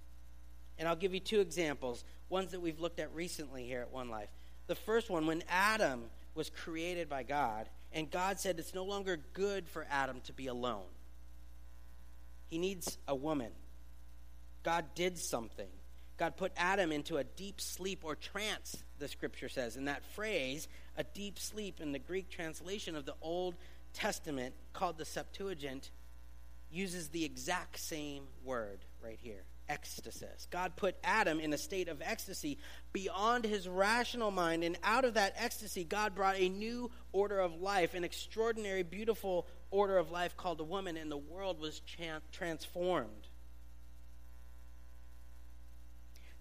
And 0.77 0.87
I'll 0.87 0.95
give 0.95 1.13
you 1.13 1.19
two 1.19 1.39
examples, 1.39 2.03
ones 2.29 2.51
that 2.51 2.61
we've 2.61 2.79
looked 2.79 2.99
at 2.99 3.13
recently 3.13 3.65
here 3.65 3.81
at 3.81 3.91
One 3.91 4.09
Life. 4.09 4.29
The 4.67 4.75
first 4.75 5.09
one, 5.09 5.25
when 5.25 5.43
Adam 5.49 6.03
was 6.33 6.49
created 6.49 7.07
by 7.07 7.23
God, 7.23 7.69
and 7.95 8.11
God 8.11 8.39
said 8.39 8.59
it's 8.59 8.75
no 8.75 8.83
longer 8.83 9.17
good 9.33 9.67
for 9.69 9.87
Adam 9.89 10.19
to 10.25 10.33
be 10.33 10.47
alone. 10.47 10.83
He 12.49 12.57
needs 12.59 12.97
a 13.07 13.15
woman. 13.15 13.51
God 14.63 14.85
did 14.93 15.17
something. 15.17 15.69
God 16.17 16.35
put 16.37 16.51
Adam 16.57 16.91
into 16.91 17.17
a 17.17 17.23
deep 17.23 17.59
sleep 17.61 18.01
or 18.03 18.15
trance, 18.15 18.83
the 18.99 19.07
scripture 19.07 19.49
says. 19.49 19.77
And 19.77 19.87
that 19.87 20.03
phrase, 20.13 20.67
a 20.97 21.03
deep 21.03 21.39
sleep, 21.39 21.79
in 21.79 21.93
the 21.93 21.99
Greek 21.99 22.29
translation 22.29 22.95
of 22.95 23.05
the 23.05 23.15
Old 23.21 23.55
Testament 23.93 24.53
called 24.73 24.97
the 24.97 25.05
Septuagint, 25.05 25.89
uses 26.69 27.09
the 27.09 27.23
exact 27.23 27.79
same 27.79 28.23
word 28.43 28.79
right 29.01 29.19
here 29.21 29.43
ecstasy. 29.69 30.25
God 30.51 30.75
put 30.75 30.95
Adam 31.03 31.39
in 31.39 31.53
a 31.53 31.57
state 31.57 31.87
of 31.87 32.01
ecstasy 32.01 32.57
beyond 32.93 33.45
his 33.45 33.67
rational 33.67 34.31
mind, 34.31 34.63
and 34.63 34.77
out 34.83 35.05
of 35.05 35.15
that 35.15 35.33
ecstasy, 35.37 35.83
God 35.83 36.15
brought 36.15 36.37
a 36.37 36.49
new 36.49 36.91
order 37.11 37.39
of 37.39 37.61
life, 37.61 37.93
an 37.93 38.03
extraordinary, 38.03 38.83
beautiful 38.83 39.47
order 39.71 39.97
of 39.97 40.11
life 40.11 40.37
called 40.37 40.59
a 40.59 40.63
woman, 40.63 40.97
and 40.97 41.11
the 41.11 41.17
world 41.17 41.59
was 41.59 41.81
transformed. 42.31 43.27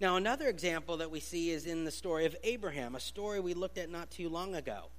Now, 0.01 0.17
another 0.17 0.49
example 0.49 0.99
that 0.99 1.11
we 1.11 1.21
see 1.21 1.51
is 1.51 1.67
in 1.67 1.85
the 1.85 1.91
story 1.91 2.27
of 2.27 2.37
Abraham, 2.43 2.95
a 2.95 3.01
story 3.01 3.41
we 3.41 3.55
looked 3.55 3.79
at 3.79 3.89
not 3.89 4.11
too 4.11 4.29
long 4.29 4.55
ago. 4.55 4.91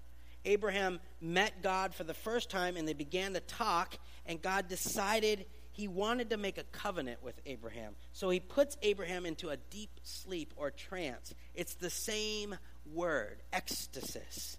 Abraham 0.46 1.00
met 1.20 1.62
God 1.62 1.94
for 1.94 2.03
the 2.03 2.13
first 2.13 2.50
time 2.50 2.77
and 2.77 2.88
they 2.88 2.94
began 2.94 3.34
to 3.34 3.39
talk, 3.39 3.98
and 4.25 4.41
God 4.41 4.67
decided 4.70 5.46
he 5.75 5.89
wanted 5.89 6.29
to 6.29 6.38
make 6.38 6.58
a 6.58 6.63
covenant 6.63 7.22
with 7.22 7.36
Abraham. 7.46 7.96
So 8.13 8.29
he 8.29 8.39
puts 8.39 8.77
Abraham 8.82 9.25
into 9.25 9.50
a 9.50 9.58
deep 9.58 9.89
sleep 10.03 10.53
or 10.55 10.72
trance. 10.72 11.34
It's 11.53 11.74
the 11.74 11.89
same 11.89 12.55
word, 12.94 13.41
ecstasy. 13.51 14.58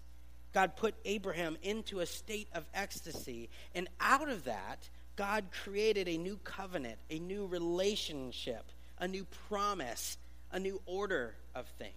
God 0.53 0.75
put 0.75 0.93
Abraham 1.05 1.57
into 1.63 2.01
a 2.01 2.05
state 2.05 2.47
of 2.53 2.65
ecstasy, 2.73 3.49
and 3.73 3.87
out 3.99 4.29
of 4.29 4.45
that, 4.45 4.89
God 5.15 5.45
created 5.63 6.07
a 6.07 6.17
new 6.17 6.37
covenant, 6.43 6.99
a 7.09 7.17
new 7.17 7.47
relationship, 7.47 8.71
a 8.99 9.07
new 9.07 9.25
promise, 9.49 10.17
a 10.51 10.59
new 10.59 10.79
order 10.85 11.35
of 11.55 11.65
things. 11.79 11.93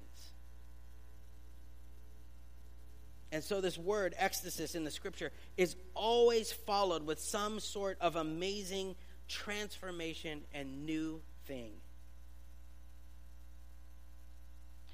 And 3.32 3.44
so, 3.44 3.60
this 3.60 3.78
word, 3.78 4.14
ecstasy, 4.18 4.76
in 4.76 4.84
the 4.84 4.90
scripture 4.90 5.30
is 5.56 5.76
always 5.94 6.50
followed 6.52 7.06
with 7.06 7.20
some 7.20 7.60
sort 7.60 7.96
of 8.00 8.16
amazing 8.16 8.96
transformation 9.30 10.42
and 10.52 10.84
new 10.84 11.22
thing. 11.46 11.70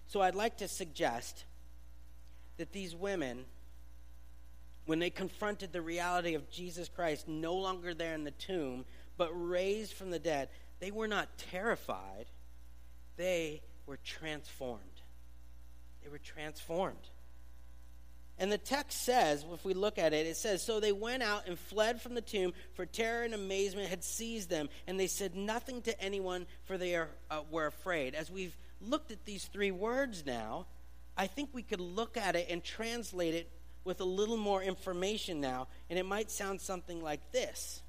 So 0.08 0.20
I'd 0.20 0.34
like 0.34 0.58
to 0.58 0.68
suggest 0.68 1.44
that 2.58 2.72
these 2.72 2.94
women, 2.94 3.44
when 4.84 4.98
they 4.98 5.10
confronted 5.10 5.72
the 5.72 5.82
reality 5.82 6.34
of 6.34 6.48
Jesus 6.50 6.88
Christ 6.88 7.26
no 7.26 7.54
longer 7.54 7.92
there 7.92 8.14
in 8.14 8.24
the 8.24 8.30
tomb, 8.30 8.84
but 9.16 9.30
raised 9.32 9.94
from 9.94 10.10
the 10.10 10.18
dead, 10.18 10.48
they 10.78 10.90
were 10.90 11.08
not 11.08 11.38
terrified, 11.50 12.26
they 13.16 13.62
were 13.86 13.98
transformed. 14.04 14.82
They 16.02 16.10
were 16.10 16.18
transformed. 16.18 17.08
And 18.38 18.52
the 18.52 18.58
text 18.58 19.02
says, 19.02 19.44
if 19.54 19.64
we 19.64 19.72
look 19.72 19.98
at 19.98 20.12
it, 20.12 20.26
it 20.26 20.36
says, 20.36 20.62
So 20.62 20.78
they 20.78 20.92
went 20.92 21.22
out 21.22 21.46
and 21.46 21.58
fled 21.58 22.02
from 22.02 22.14
the 22.14 22.20
tomb, 22.20 22.52
for 22.74 22.84
terror 22.84 23.24
and 23.24 23.32
amazement 23.32 23.88
had 23.88 24.04
seized 24.04 24.50
them, 24.50 24.68
and 24.86 25.00
they 25.00 25.06
said 25.06 25.34
nothing 25.34 25.80
to 25.82 26.00
anyone, 26.00 26.46
for 26.64 26.76
they 26.76 26.94
are, 26.94 27.08
uh, 27.30 27.40
were 27.50 27.66
afraid. 27.66 28.14
As 28.14 28.30
we've 28.30 28.56
looked 28.80 29.10
at 29.10 29.24
these 29.24 29.46
three 29.46 29.70
words 29.70 30.26
now, 30.26 30.66
I 31.16 31.26
think 31.28 31.50
we 31.52 31.62
could 31.62 31.80
look 31.80 32.18
at 32.18 32.36
it 32.36 32.48
and 32.50 32.62
translate 32.62 33.34
it 33.34 33.50
with 33.84 34.00
a 34.00 34.04
little 34.04 34.36
more 34.36 34.62
information 34.62 35.40
now, 35.40 35.68
and 35.88 35.98
it 35.98 36.04
might 36.04 36.30
sound 36.30 36.60
something 36.60 37.02
like 37.02 37.32
this. 37.32 37.82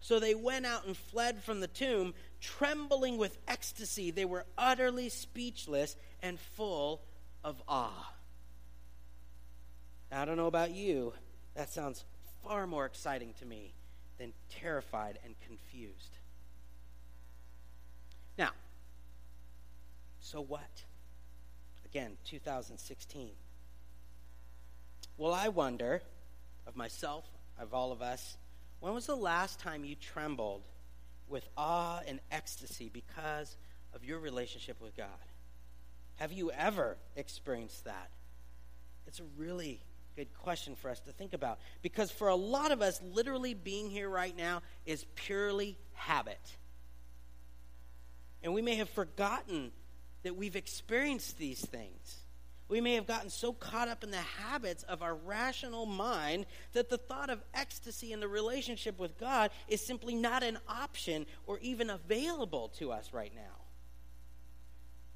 So 0.00 0.18
they 0.18 0.34
went 0.34 0.66
out 0.66 0.84
and 0.84 0.96
fled 0.96 1.42
from 1.42 1.60
the 1.60 1.68
tomb, 1.68 2.12
trembling 2.40 3.16
with 3.16 3.38
ecstasy. 3.46 4.10
They 4.10 4.24
were 4.24 4.44
utterly 4.58 5.08
speechless 5.08 5.96
and 6.20 6.38
full 6.38 7.00
of 7.44 7.62
awe. 7.68 8.11
Now, 10.12 10.20
I 10.20 10.24
don't 10.26 10.36
know 10.36 10.46
about 10.46 10.72
you, 10.72 11.14
that 11.54 11.72
sounds 11.72 12.04
far 12.44 12.66
more 12.66 12.84
exciting 12.84 13.32
to 13.40 13.46
me 13.46 13.72
than 14.18 14.34
terrified 14.50 15.18
and 15.24 15.34
confused. 15.46 16.18
Now, 18.36 18.50
so 20.20 20.42
what? 20.42 20.84
Again, 21.86 22.18
2016. 22.26 23.30
Well, 25.16 25.32
I 25.32 25.48
wonder 25.48 26.02
of 26.66 26.76
myself, 26.76 27.24
of 27.58 27.72
all 27.72 27.90
of 27.90 28.02
us, 28.02 28.36
when 28.80 28.92
was 28.92 29.06
the 29.06 29.16
last 29.16 29.60
time 29.60 29.82
you 29.82 29.94
trembled 29.94 30.62
with 31.26 31.48
awe 31.56 32.00
and 32.06 32.20
ecstasy 32.30 32.90
because 32.92 33.56
of 33.94 34.04
your 34.04 34.18
relationship 34.18 34.78
with 34.78 34.94
God? 34.94 35.06
Have 36.16 36.32
you 36.32 36.50
ever 36.50 36.98
experienced 37.16 37.84
that? 37.86 38.10
It's 39.06 39.18
a 39.18 39.24
really 39.38 39.80
good 40.16 40.32
question 40.34 40.74
for 40.74 40.90
us 40.90 41.00
to 41.00 41.12
think 41.12 41.32
about. 41.32 41.58
Because 41.82 42.10
for 42.10 42.28
a 42.28 42.34
lot 42.34 42.72
of 42.72 42.82
us, 42.82 43.00
literally 43.02 43.54
being 43.54 43.90
here 43.90 44.08
right 44.08 44.36
now 44.36 44.62
is 44.86 45.04
purely 45.14 45.78
habit. 45.94 46.40
And 48.42 48.54
we 48.54 48.62
may 48.62 48.76
have 48.76 48.90
forgotten 48.90 49.72
that 50.22 50.36
we've 50.36 50.56
experienced 50.56 51.38
these 51.38 51.60
things. 51.60 52.18
We 52.68 52.80
may 52.80 52.94
have 52.94 53.06
gotten 53.06 53.28
so 53.28 53.52
caught 53.52 53.88
up 53.88 54.02
in 54.02 54.10
the 54.10 54.16
habits 54.16 54.82
of 54.84 55.02
our 55.02 55.14
rational 55.14 55.84
mind 55.84 56.46
that 56.72 56.88
the 56.88 56.96
thought 56.96 57.28
of 57.28 57.42
ecstasy 57.52 58.12
in 58.12 58.20
the 58.20 58.28
relationship 58.28 58.98
with 58.98 59.18
God 59.18 59.50
is 59.68 59.84
simply 59.84 60.14
not 60.14 60.42
an 60.42 60.58
option 60.66 61.26
or 61.46 61.58
even 61.58 61.90
available 61.90 62.68
to 62.78 62.90
us 62.90 63.12
right 63.12 63.32
now. 63.34 63.61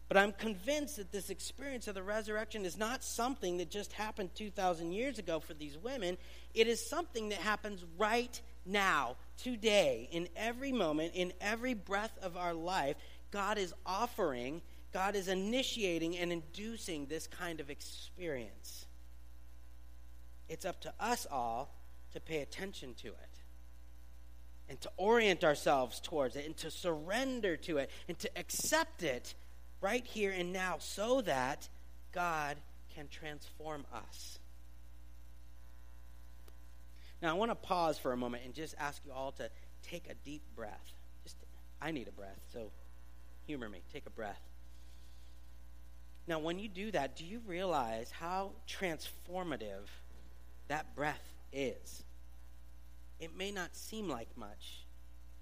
But 0.08 0.16
I'm 0.16 0.32
convinced 0.32 0.96
that 0.96 1.10
this 1.10 1.30
experience 1.30 1.88
of 1.88 1.94
the 1.94 2.02
resurrection 2.02 2.64
is 2.64 2.78
not 2.78 3.02
something 3.02 3.56
that 3.56 3.70
just 3.70 3.92
happened 3.92 4.30
2,000 4.34 4.92
years 4.92 5.18
ago 5.18 5.40
for 5.40 5.54
these 5.54 5.76
women. 5.76 6.16
It 6.54 6.68
is 6.68 6.88
something 6.88 7.30
that 7.30 7.38
happens 7.38 7.84
right 7.98 8.40
now, 8.64 9.16
today, 9.36 10.08
in 10.12 10.28
every 10.36 10.70
moment, 10.70 11.12
in 11.14 11.32
every 11.40 11.74
breath 11.74 12.16
of 12.22 12.36
our 12.36 12.54
life. 12.54 12.96
God 13.32 13.58
is 13.58 13.74
offering, 13.84 14.62
God 14.92 15.16
is 15.16 15.26
initiating 15.26 16.16
and 16.16 16.32
inducing 16.32 17.06
this 17.06 17.26
kind 17.26 17.58
of 17.58 17.68
experience. 17.68 18.86
It's 20.48 20.64
up 20.64 20.80
to 20.82 20.92
us 21.00 21.26
all 21.30 21.74
to 22.12 22.20
pay 22.20 22.42
attention 22.42 22.94
to 22.94 23.08
it 23.08 23.40
and 24.68 24.80
to 24.80 24.90
orient 24.96 25.44
ourselves 25.44 26.00
towards 26.00 26.36
it 26.36 26.46
and 26.46 26.56
to 26.58 26.70
surrender 26.70 27.56
to 27.56 27.78
it 27.78 27.90
and 28.08 28.18
to 28.20 28.30
accept 28.36 29.02
it 29.02 29.34
right 29.80 30.04
here 30.04 30.32
and 30.36 30.52
now 30.52 30.76
so 30.78 31.20
that 31.22 31.68
God 32.12 32.56
can 32.94 33.08
transform 33.08 33.84
us. 33.92 34.38
Now, 37.22 37.30
I 37.30 37.34
want 37.34 37.50
to 37.50 37.54
pause 37.54 37.98
for 37.98 38.12
a 38.12 38.16
moment 38.16 38.44
and 38.44 38.54
just 38.54 38.74
ask 38.78 39.02
you 39.04 39.12
all 39.12 39.32
to 39.32 39.50
take 39.82 40.08
a 40.08 40.14
deep 40.24 40.42
breath. 40.54 40.92
Just, 41.24 41.36
I 41.80 41.90
need 41.90 42.08
a 42.08 42.12
breath, 42.12 42.38
so 42.52 42.70
humor 43.46 43.68
me. 43.68 43.80
Take 43.92 44.06
a 44.06 44.10
breath. 44.10 44.40
Now, 46.26 46.40
when 46.40 46.58
you 46.58 46.68
do 46.68 46.90
that, 46.90 47.16
do 47.16 47.24
you 47.24 47.40
realize 47.46 48.10
how 48.10 48.50
transformative 48.68 49.86
that 50.68 50.94
breath 50.96 51.22
is? 51.52 52.02
It 53.20 53.36
may 53.36 53.50
not 53.50 53.74
seem 53.74 54.08
like 54.08 54.28
much, 54.36 54.85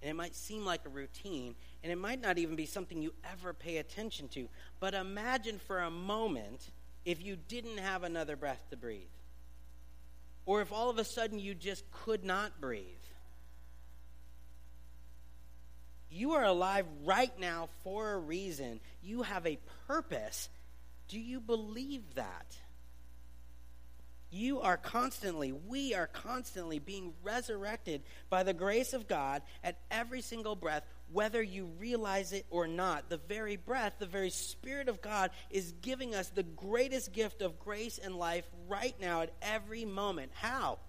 and 0.05 0.11
it 0.11 0.17
might 0.17 0.37
seem 0.37 0.67
like 0.67 0.85
a 0.85 0.91
routine, 0.91 1.55
and 1.83 1.91
it 1.91 1.97
might 1.97 2.21
not 2.21 2.37
even 2.37 2.57
be 2.57 2.67
something 2.67 3.01
you 3.01 3.15
ever 3.33 3.55
pay 3.55 3.79
attention 3.79 4.29
to. 4.29 4.47
But 4.79 4.93
imagine 4.93 5.59
for 5.59 5.79
a 5.79 5.91
moment 5.91 6.69
if 7.07 7.25
you 7.25 7.39
didn't 7.49 7.79
have 7.79 8.03
another 8.03 8.37
breath 8.37 8.61
to 8.69 8.77
breathe, 8.77 9.09
or 10.45 10.61
if 10.61 10.75
all 10.75 10.91
of 10.91 10.99
a 10.99 11.05
sudden 11.05 11.39
you 11.39 11.55
just 11.55 11.91
could 11.91 12.23
not 12.23 12.61
breathe. 12.61 12.85
You 16.11 16.33
are 16.33 16.45
alive 16.45 16.85
right 17.07 17.33
now 17.41 17.71
for 17.83 18.13
a 18.13 18.19
reason. 18.19 18.81
You 19.03 19.23
have 19.23 19.47
a 19.47 19.59
purpose. 19.89 20.51
Do 21.09 21.19
you 21.19 21.41
believe 21.41 22.03
that? 22.17 22.59
You 24.35 24.63
are 24.63 24.77
constantly, 24.77 25.53
we 25.53 25.95
are 25.95 26.09
constantly 26.09 26.81
being 26.81 27.13
resurrected 27.23 28.03
by 28.31 28.43
the 28.43 28.53
grace 28.53 28.93
of 28.93 29.07
God 29.07 29.43
at 29.63 29.79
every 29.93 30.23
single 30.23 30.57
breath, 30.57 30.83
whether 31.13 31.41
you 31.41 31.67
realize 31.79 32.33
it 32.33 32.45
or 32.51 32.67
not. 32.67 33.09
The 33.09 33.19
very 33.29 33.55
breath, 33.55 33.93
the 34.01 34.07
very 34.07 34.31
Spirit 34.31 34.89
of 34.89 35.01
God 35.01 35.31
is 35.51 35.73
giving 35.81 36.17
us 36.17 36.31
the 36.31 36.43
greatest 36.43 37.13
gift 37.13 37.43
of 37.43 37.61
grace 37.61 38.01
and 38.03 38.17
life 38.17 38.45
right 38.67 38.97
now 39.01 39.21
at 39.21 39.33
every 39.41 39.85
moment. 39.85 40.33
How? 40.35 40.81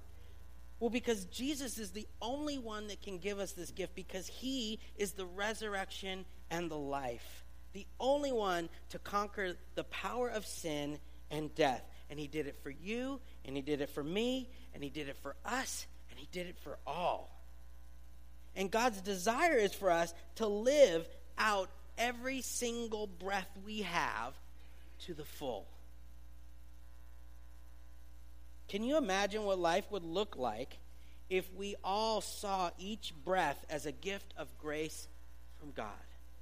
Well, 0.80 0.90
because 0.90 1.26
Jesus 1.26 1.78
is 1.78 1.92
the 1.92 2.08
only 2.24 2.58
one 2.58 2.88
that 2.88 3.04
can 3.04 3.20
give 3.20 3.38
us 3.38 3.52
this 3.52 3.70
gift 3.70 3.94
because 3.94 4.26
he 4.26 4.80
is 4.98 5.12
the 5.12 5.28
resurrection 5.28 6.26
and 6.50 6.72
the 6.72 6.80
life. 6.80 7.44
The 7.74 7.86
only 8.00 8.32
one 8.32 8.70
to 8.90 8.98
conquer 8.98 9.54
the 9.76 9.84
power 9.84 10.30
of 10.30 10.48
sin 10.48 10.98
and 11.30 11.54
death. 11.54 11.84
And 12.10 12.20
he 12.20 12.28
did 12.28 12.48
it 12.48 12.58
for 12.62 12.70
you, 12.70 13.20
and 13.46 13.56
he 13.56 13.62
did 13.62 13.82
it 13.82 13.90
for 13.90 14.04
me, 14.04 14.50
and 14.74 14.84
he 14.84 14.90
did 14.90 15.08
it 15.08 15.18
for 15.22 15.36
us, 15.46 15.86
and 16.10 16.20
he 16.20 16.28
did 16.32 16.48
it 16.48 16.58
for 16.64 16.78
all. 16.86 17.30
And 18.56 18.72
God's 18.72 19.02
desire 19.02 19.58
is 19.58 19.74
for 19.74 19.92
us 19.92 20.14
to 20.36 20.48
live 20.48 21.08
out 21.38 21.70
every 21.98 22.42
single 22.42 23.08
breath 23.08 23.50
we 23.66 23.82
have 23.82 24.34
to 25.02 25.14
the 25.14 25.26
full. 25.26 25.68
Can 28.68 28.84
you 28.84 28.98
imagine 28.98 29.44
what 29.44 29.60
life 29.60 29.86
would 29.92 30.04
look 30.04 30.38
like 30.38 30.78
if 31.30 31.52
we 31.54 31.76
all 31.84 32.22
saw 32.22 32.72
each 32.80 33.14
breath 33.24 33.64
as 33.70 33.86
a 33.86 33.92
gift 33.92 34.34
of 34.38 34.48
grace 34.58 35.08
from 35.60 35.72
God? 35.72 35.90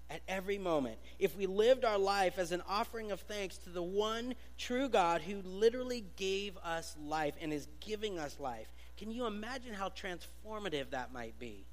At 0.09 0.21
every 0.27 0.57
moment, 0.57 0.97
if 1.19 1.35
we 1.37 1.45
lived 1.45 1.85
our 1.85 1.97
life 1.97 2.37
as 2.37 2.51
an 2.51 2.61
offering 2.67 3.11
of 3.11 3.19
thanks 3.21 3.57
to 3.59 3.69
the 3.69 3.81
one 3.81 4.35
true 4.57 4.89
God 4.89 5.21
who 5.21 5.41
literally 5.43 6.03
gave 6.15 6.57
us 6.57 6.95
life 7.03 7.33
and 7.41 7.51
is 7.51 7.67
giving 7.79 8.19
us 8.19 8.39
life, 8.39 8.67
can 8.97 9.11
you 9.11 9.25
imagine 9.25 9.73
how 9.73 9.89
transformative 9.89 10.91
that 10.91 11.13
might 11.13 11.39
be? 11.39 11.65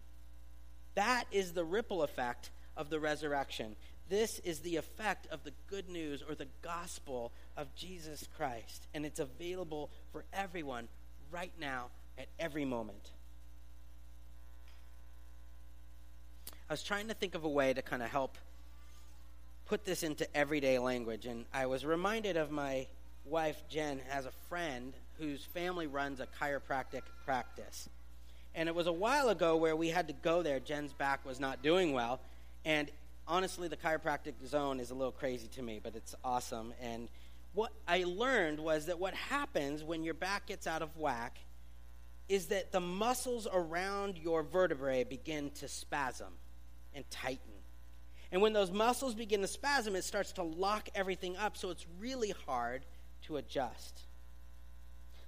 That 0.95 1.25
is 1.31 1.53
the 1.53 1.65
ripple 1.65 2.03
effect 2.03 2.51
of 2.77 2.91
the 2.91 2.99
resurrection. 2.99 3.77
This 4.09 4.41
is 4.41 4.61
the 4.61 4.77
effect 4.77 5.29
of 5.31 5.45
the 5.45 5.53
good 5.69 5.89
news 5.89 6.23
or 6.27 6.35
the 6.35 6.49
gospel 6.63 7.33
of 7.57 7.75
Jesus 7.75 8.27
Christ. 8.37 8.87
And 8.95 9.07
it's 9.07 9.21
available 9.21 9.91
for 10.13 10.25
everyone 10.33 10.89
right 11.31 11.53
now 11.61 11.87
at 12.19 12.27
every 12.39 12.65
moment. 12.65 13.11
I 16.71 16.73
was 16.73 16.85
trying 16.85 17.09
to 17.09 17.15
think 17.15 17.35
of 17.35 17.43
a 17.43 17.49
way 17.49 17.73
to 17.73 17.83
kind 17.83 18.01
of 18.01 18.11
help 18.11 18.39
put 19.67 19.85
this 19.85 20.05
into 20.05 20.25
everyday 20.37 20.79
language, 20.79 21.27
and 21.27 21.45
I 21.53 21.67
was 21.67 21.85
reminded 21.85 22.37
of 22.37 22.53
my 22.53 22.87
wife, 23.25 23.61
Jen, 23.69 24.01
has 24.09 24.25
a 24.25 24.31
friend 24.49 24.95
whose 25.19 25.45
family 25.47 25.89
runs 25.89 26.21
a 26.21 26.29
chiropractic 26.41 27.03
practice. 27.25 27.89
And 28.55 28.69
it 28.69 28.75
was 28.77 28.87
a 28.87 28.93
while 28.93 29.31
ago 29.31 29.57
where 29.57 29.75
we 29.75 29.89
had 29.89 30.07
to 30.07 30.13
go 30.13 30.45
there. 30.45 30.61
Jen's 30.61 30.93
back 30.93 31.27
was 31.27 31.41
not 31.41 31.61
doing 31.61 31.93
well. 31.93 32.21
And 32.65 32.89
honestly, 33.27 33.67
the 33.67 33.77
chiropractic 33.77 34.35
zone 34.47 34.79
is 34.79 34.93
a 34.93 34.95
little 34.95 35.11
crazy 35.11 35.49
to 35.57 35.63
me, 35.63 35.81
but 35.83 35.97
it's 35.97 36.15
awesome. 36.23 36.73
And 36.81 37.09
what 37.53 37.73
I 37.89 38.05
learned 38.05 38.61
was 38.61 38.87
that 38.87 39.01
what 39.01 39.15
happens 39.15 39.83
when 39.83 40.05
your 40.05 40.15
back 40.15 40.47
gets 40.47 40.69
out 40.69 40.83
of 40.83 40.97
whack 40.97 41.37
is 42.29 42.47
that 42.47 42.71
the 42.71 42.79
muscles 42.79 43.49
around 43.53 44.19
your 44.19 44.45
vertebrae 44.45 45.03
begin 45.03 45.51
to 45.57 45.67
spasm 45.67 46.29
and 46.95 47.09
tighten. 47.11 47.53
And 48.33 48.41
when 48.43 48.53
those 48.53 48.71
muscles 48.71 49.15
begin 49.15 49.41
to 49.41 49.49
spasm, 49.49 49.97
it 49.97 50.05
starts 50.05 50.33
to 50.33 50.43
lock 50.43 50.89
everything 50.95 51.37
up, 51.37 51.57
so 51.57 51.71
it's 51.71 51.87
really 51.99 52.33
hard 52.47 52.85
to 53.23 53.37
adjust. 53.37 54.03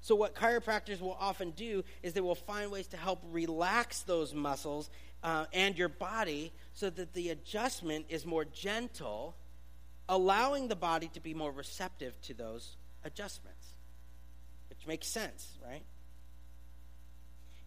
So, 0.01 0.14
what 0.16 0.35
chiropractors 0.35 1.01
will 1.01 1.16
often 1.18 1.53
do 1.53 1.85
is 2.03 2.12
they 2.12 2.20
will 2.20 2.35
find 2.35 2.70
ways 2.70 2.88
to 2.88 2.96
help 2.96 3.22
relax 3.31 4.01
those 4.01 4.35
muscles 4.35 4.90
uh, 5.22 5.46
and 5.53 5.79
your 5.79 5.88
body 5.88 6.53
so 6.75 6.90
that 6.90 7.14
the 7.14 7.31
adjustment 7.31 8.07
is 8.09 8.27
more 8.27 8.44
gentle, 8.44 9.37
allowing 10.09 10.68
the 10.68 10.77
body 10.77 11.09
to 11.14 11.20
be 11.20 11.35
more 11.35 11.53
receptive 11.53 12.20
to 12.22 12.35
those 12.35 12.77
adjustments. 13.05 13.75
Which 14.68 14.87
makes 14.87 15.07
sense, 15.07 15.59
right? 15.64 15.85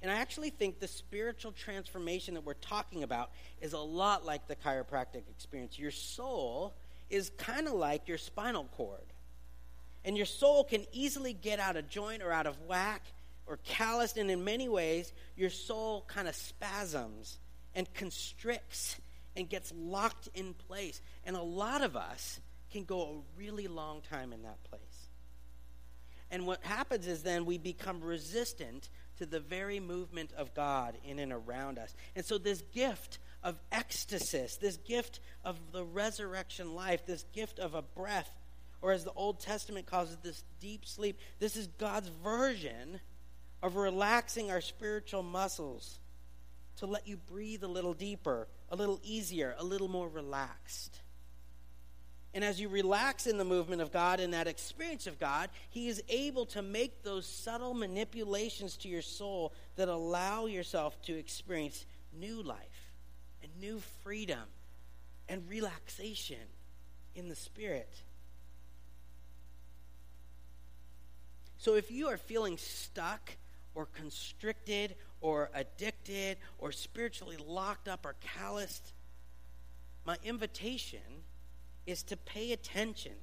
And 0.02 0.12
I 0.12 0.16
actually 0.16 0.50
think 0.52 0.80
the 0.80 0.88
spiritual 0.88 1.52
transformation 1.52 2.36
that 2.36 2.46
we're 2.46 2.54
talking 2.54 3.04
about 3.04 3.32
is 3.62 3.74
a 3.74 3.80
lot 3.80 4.26
like 4.26 4.48
the 4.48 4.56
chiropractic 4.56 5.24
experience. 5.30 5.80
Your 5.80 5.92
soul 5.92 6.76
is 7.10 7.32
kind 7.38 7.68
of 7.68 7.74
like 7.74 8.08
your 8.08 8.18
spinal 8.18 8.66
cord. 8.76 9.06
And 10.04 10.16
your 10.16 10.28
soul 10.28 10.64
can 10.64 10.86
easily 10.92 11.34
get 11.34 11.60
out 11.60 11.76
of 11.78 11.90
joint 11.90 12.22
or 12.22 12.32
out 12.32 12.46
of 12.46 12.60
whack 12.68 13.04
or 13.48 13.58
calloused, 13.64 14.18
and 14.18 14.30
in 14.30 14.44
many 14.44 14.68
ways, 14.70 15.14
your 15.36 15.50
soul 15.50 16.04
kind 16.08 16.28
of 16.28 16.36
spasms 16.36 17.38
and 17.74 17.92
constricts 17.94 18.98
and 19.36 19.50
gets 19.50 19.74
locked 19.76 20.30
in 20.34 20.54
place. 20.54 21.02
And 21.26 21.36
a 21.36 21.42
lot 21.42 21.82
of 21.84 21.96
us 21.96 22.40
can 22.72 22.84
go 22.84 23.02
a 23.02 23.40
really 23.40 23.68
long 23.68 24.02
time 24.02 24.34
in 24.34 24.44
that 24.44 24.64
place. 24.64 24.82
And 26.32 26.48
what 26.48 26.64
happens 26.64 27.08
is 27.08 27.24
then 27.24 27.46
we 27.46 27.58
become 27.58 28.02
resistant 28.02 28.90
to 29.18 29.26
the 29.26 29.40
very 29.40 29.80
movement 29.80 30.32
of 30.38 30.54
God 30.54 30.98
in 31.04 31.20
and 31.20 31.32
around 31.32 31.78
us. 31.78 31.94
And 32.16 32.26
so, 32.26 32.38
this 32.38 32.62
gift 32.74 33.20
of 33.44 33.60
ecstasy, 33.72 34.46
this 34.60 34.78
gift 34.78 35.20
of 35.44 35.58
the 35.72 35.84
resurrection 35.84 36.74
life, 36.74 37.06
this 37.06 37.26
gift 37.34 37.60
of 37.60 37.76
a 37.76 37.82
breath, 37.82 38.30
or 38.82 38.92
as 38.92 39.04
the 39.04 39.14
Old 39.14 39.40
Testament 39.40 39.86
calls 39.86 40.12
it, 40.12 40.24
this 40.24 40.44
deep 40.60 40.86
sleep, 40.86 41.20
this 41.40 41.56
is 41.56 41.68
God's 41.68 42.10
version 42.24 43.00
of 43.62 43.76
relaxing 43.76 44.52
our 44.52 44.62
spiritual 44.62 45.24
muscles 45.24 46.00
to 46.78 46.86
let 46.86 47.08
you 47.08 47.18
breathe 47.18 47.64
a 47.64 47.68
little 47.68 47.94
deeper, 47.94 48.48
a 48.70 48.76
little 48.76 49.00
easier, 49.04 49.56
a 49.58 49.64
little 49.64 49.88
more 49.88 50.10
relaxed. 50.10 51.00
And 52.36 52.44
as 52.44 52.60
you 52.60 52.68
relax 52.68 53.28
in 53.28 53.38
the 53.38 53.46
movement 53.46 53.82
of 53.82 53.94
God 53.94 54.20
and 54.20 54.34
that 54.34 54.46
experience 54.46 55.08
of 55.08 55.18
God, 55.18 55.50
He 55.70 55.88
is 55.88 56.04
able 56.10 56.46
to 56.48 56.62
make 56.62 57.02
those 57.02 57.26
subtle 57.26 57.74
manipulations 57.74 58.76
to 58.78 58.90
your 58.90 59.02
soul 59.02 59.54
that 59.78 59.88
allow 59.88 60.46
yourself 60.46 61.02
to 61.04 61.18
experience 61.18 61.86
new 62.12 62.44
life 62.44 62.92
and 63.42 63.50
new 63.58 63.82
freedom 64.04 64.44
and 65.30 65.48
relaxation 65.50 66.36
in 67.16 67.30
the 67.30 67.38
Spirit. 67.38 68.02
So 71.58 71.76
if 71.76 71.90
you 71.90 72.10
are 72.10 72.18
feeling 72.18 72.58
stuck 72.58 73.32
or 73.74 73.86
constricted 73.86 74.96
or 75.22 75.50
addicted 75.54 76.38
or 76.58 76.74
spiritually 76.74 77.38
locked 77.38 77.88
up 77.88 78.06
or 78.06 78.18
calloused, 78.20 78.92
my 80.06 80.18
invitation 80.22 81.00
is 81.86 82.04
to 82.04 82.18
pay 82.18 82.52
attention 82.52 83.14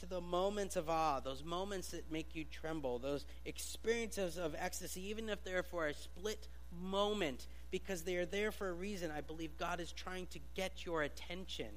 to 0.00 0.06
the 0.06 0.20
moments 0.20 0.76
of 0.76 0.90
awe, 0.90 1.20
those 1.20 1.42
moments 1.42 1.88
that 1.88 2.10
make 2.12 2.34
you 2.34 2.44
tremble, 2.44 2.98
those 2.98 3.24
experiences 3.44 4.36
of 4.36 4.54
ecstasy, 4.58 5.08
even 5.08 5.28
if 5.28 5.42
they're 5.42 5.62
for 5.62 5.86
a 5.86 5.94
split 5.94 6.48
moment, 6.70 7.46
because 7.70 8.02
they 8.02 8.16
are 8.16 8.26
there 8.26 8.52
for 8.52 8.68
a 8.68 8.72
reason. 8.72 9.10
I 9.10 9.22
believe 9.22 9.56
God 9.56 9.80
is 9.80 9.92
trying 9.92 10.26
to 10.28 10.38
get 10.54 10.84
your 10.84 11.02
attention. 11.02 11.70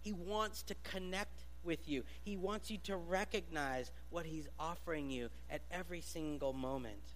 He 0.00 0.12
wants 0.12 0.62
to 0.64 0.74
connect 0.84 1.44
with 1.64 1.88
you, 1.88 2.04
He 2.22 2.36
wants 2.36 2.70
you 2.70 2.78
to 2.84 2.96
recognize 2.96 3.90
what 4.10 4.24
He's 4.24 4.46
offering 4.58 5.10
you 5.10 5.30
at 5.50 5.62
every 5.70 6.00
single 6.00 6.52
moment. 6.52 7.14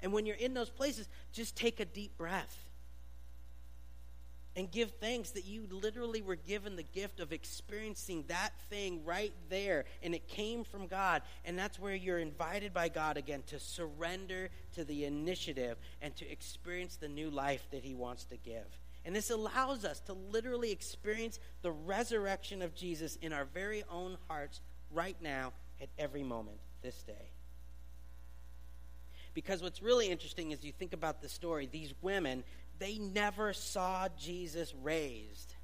And 0.00 0.12
when 0.12 0.26
you're 0.26 0.34
in 0.34 0.54
those 0.54 0.70
places, 0.70 1.08
just 1.32 1.56
take 1.56 1.78
a 1.78 1.84
deep 1.84 2.16
breath 2.18 2.71
and 4.56 4.70
give 4.70 4.90
thanks 4.92 5.30
that 5.30 5.46
you 5.46 5.66
literally 5.70 6.20
were 6.20 6.36
given 6.36 6.76
the 6.76 6.82
gift 6.82 7.20
of 7.20 7.32
experiencing 7.32 8.24
that 8.28 8.50
thing 8.68 9.04
right 9.04 9.32
there. 9.48 9.84
And 10.02 10.14
it 10.14 10.28
came 10.28 10.64
from 10.64 10.86
God. 10.86 11.22
And 11.44 11.58
that's 11.58 11.78
where 11.78 11.94
you're 11.94 12.18
invited 12.18 12.74
by 12.74 12.88
God 12.88 13.16
again 13.16 13.42
to 13.46 13.58
surrender 13.58 14.50
to 14.74 14.84
the 14.84 15.04
initiative 15.04 15.78
and 16.02 16.14
to 16.16 16.30
experience 16.30 16.96
the 16.96 17.08
new 17.08 17.30
life 17.30 17.66
that 17.70 17.82
he 17.82 17.94
wants 17.94 18.24
to 18.26 18.36
give. 18.36 18.66
And 19.04 19.16
this 19.16 19.30
allows 19.30 19.84
us 19.84 20.00
to 20.00 20.12
literally 20.12 20.70
experience 20.70 21.40
the 21.62 21.72
resurrection 21.72 22.62
of 22.62 22.74
Jesus 22.74 23.16
in 23.16 23.32
our 23.32 23.46
very 23.46 23.82
own 23.90 24.16
hearts 24.28 24.60
right 24.92 25.16
now 25.20 25.52
at 25.80 25.88
every 25.98 26.22
moment 26.22 26.58
this 26.82 27.02
day. 27.02 27.30
Because 29.34 29.62
what's 29.62 29.82
really 29.82 30.08
interesting 30.08 30.52
is 30.52 30.62
you 30.62 30.72
think 30.72 30.92
about 30.92 31.22
the 31.22 31.28
story, 31.28 31.68
these 31.70 31.94
women, 32.02 32.44
they 32.82 32.98
never 32.98 33.52
saw 33.52 34.08
Jesus 34.18 34.74
raised. 34.82 35.54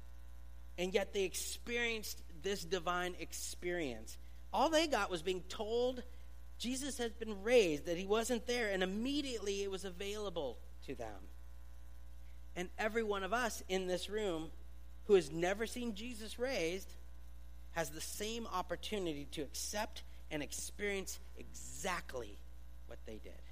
And 0.77 0.93
yet 0.93 1.13
they 1.13 1.23
experienced 1.23 2.21
this 2.41 2.63
divine 2.63 3.15
experience. 3.19 4.17
All 4.53 4.69
they 4.69 4.87
got 4.87 5.11
was 5.11 5.21
being 5.21 5.41
told 5.49 6.01
Jesus 6.57 6.97
has 6.97 7.11
been 7.11 7.43
raised, 7.43 7.85
that 7.87 7.97
he 7.97 8.05
wasn't 8.05 8.47
there, 8.47 8.69
and 8.69 8.81
immediately 8.81 9.63
it 9.63 9.69
was 9.69 9.83
available 9.83 10.57
to 10.87 10.95
them. 10.95 11.27
And 12.55 12.69
every 12.77 13.03
one 13.03 13.23
of 13.23 13.33
us 13.33 13.63
in 13.67 13.87
this 13.87 14.09
room 14.09 14.49
who 15.05 15.15
has 15.15 15.29
never 15.29 15.67
seen 15.67 15.95
Jesus 15.95 16.39
raised 16.39 16.93
has 17.71 17.89
the 17.89 18.01
same 18.01 18.47
opportunity 18.53 19.27
to 19.31 19.41
accept 19.41 20.03
and 20.31 20.41
experience 20.41 21.19
exactly 21.37 22.37
what 22.87 22.99
they 23.05 23.19
did. 23.23 23.48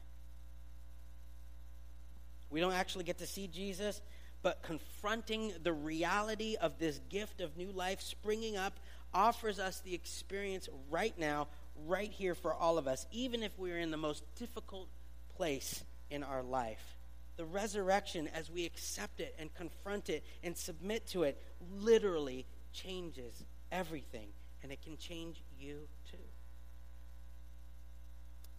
We 2.49 2.59
don't 2.59 2.73
actually 2.73 3.03
get 3.03 3.19
to 3.19 3.27
see 3.27 3.47
Jesus, 3.47 4.01
but 4.41 4.61
confronting 4.63 5.53
the 5.63 5.73
reality 5.73 6.55
of 6.59 6.79
this 6.79 6.99
gift 7.09 7.41
of 7.41 7.57
new 7.57 7.71
life 7.71 8.01
springing 8.01 8.57
up 8.57 8.79
offers 9.13 9.59
us 9.59 9.79
the 9.81 9.93
experience 9.93 10.69
right 10.89 11.17
now, 11.17 11.47
right 11.85 12.11
here 12.11 12.35
for 12.35 12.53
all 12.53 12.77
of 12.77 12.87
us, 12.87 13.05
even 13.11 13.43
if 13.43 13.51
we're 13.57 13.79
in 13.79 13.91
the 13.91 13.97
most 13.97 14.23
difficult 14.35 14.87
place 15.35 15.83
in 16.09 16.23
our 16.23 16.43
life. 16.43 16.95
The 17.35 17.45
resurrection, 17.45 18.29
as 18.33 18.49
we 18.49 18.65
accept 18.65 19.19
it 19.19 19.35
and 19.37 19.53
confront 19.53 20.09
it 20.09 20.23
and 20.43 20.57
submit 20.57 21.07
to 21.07 21.23
it, 21.23 21.41
literally 21.79 22.45
changes 22.73 23.43
everything, 23.71 24.29
and 24.63 24.71
it 24.71 24.81
can 24.81 24.97
change 24.97 25.41
you 25.59 25.87
too. 26.09 26.17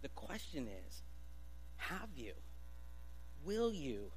The 0.01 0.09
question 0.09 0.67
is 0.87 1.01
have 1.75 2.09
you? 2.15 2.33
Will 3.45 3.73
you 3.73 4.11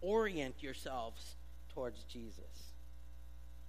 orient 0.00 0.62
yourselves 0.62 1.36
towards 1.74 2.04
Jesus? 2.04 2.72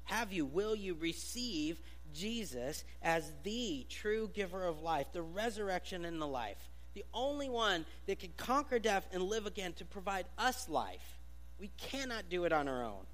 Have 0.05 0.31
you, 0.31 0.45
will 0.45 0.75
you 0.75 0.95
receive 0.95 1.79
Jesus 2.13 2.83
as 3.01 3.31
the 3.43 3.85
true 3.89 4.29
giver 4.33 4.65
of 4.65 4.81
life, 4.81 5.07
the 5.11 5.21
resurrection 5.21 6.05
and 6.05 6.21
the 6.21 6.27
life? 6.27 6.57
The 6.93 7.05
only 7.13 7.49
one 7.49 7.85
that 8.05 8.19
can 8.19 8.31
conquer 8.37 8.79
death 8.79 9.05
and 9.11 9.23
live 9.23 9.45
again 9.45 9.73
to 9.73 9.85
provide 9.85 10.25
us 10.37 10.69
life. 10.69 11.17
We 11.59 11.71
cannot 11.77 12.29
do 12.29 12.45
it 12.45 12.53
on 12.53 12.67
our 12.67 12.83
own. 12.83 13.05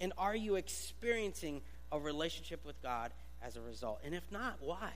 And 0.00 0.12
are 0.18 0.36
you 0.36 0.56
experiencing 0.56 1.62
a 1.90 1.98
relationship 1.98 2.64
with 2.64 2.80
God 2.82 3.12
as 3.42 3.56
a 3.56 3.60
result? 3.60 4.00
And 4.04 4.14
if 4.14 4.30
not, 4.30 4.56
why? 4.60 4.92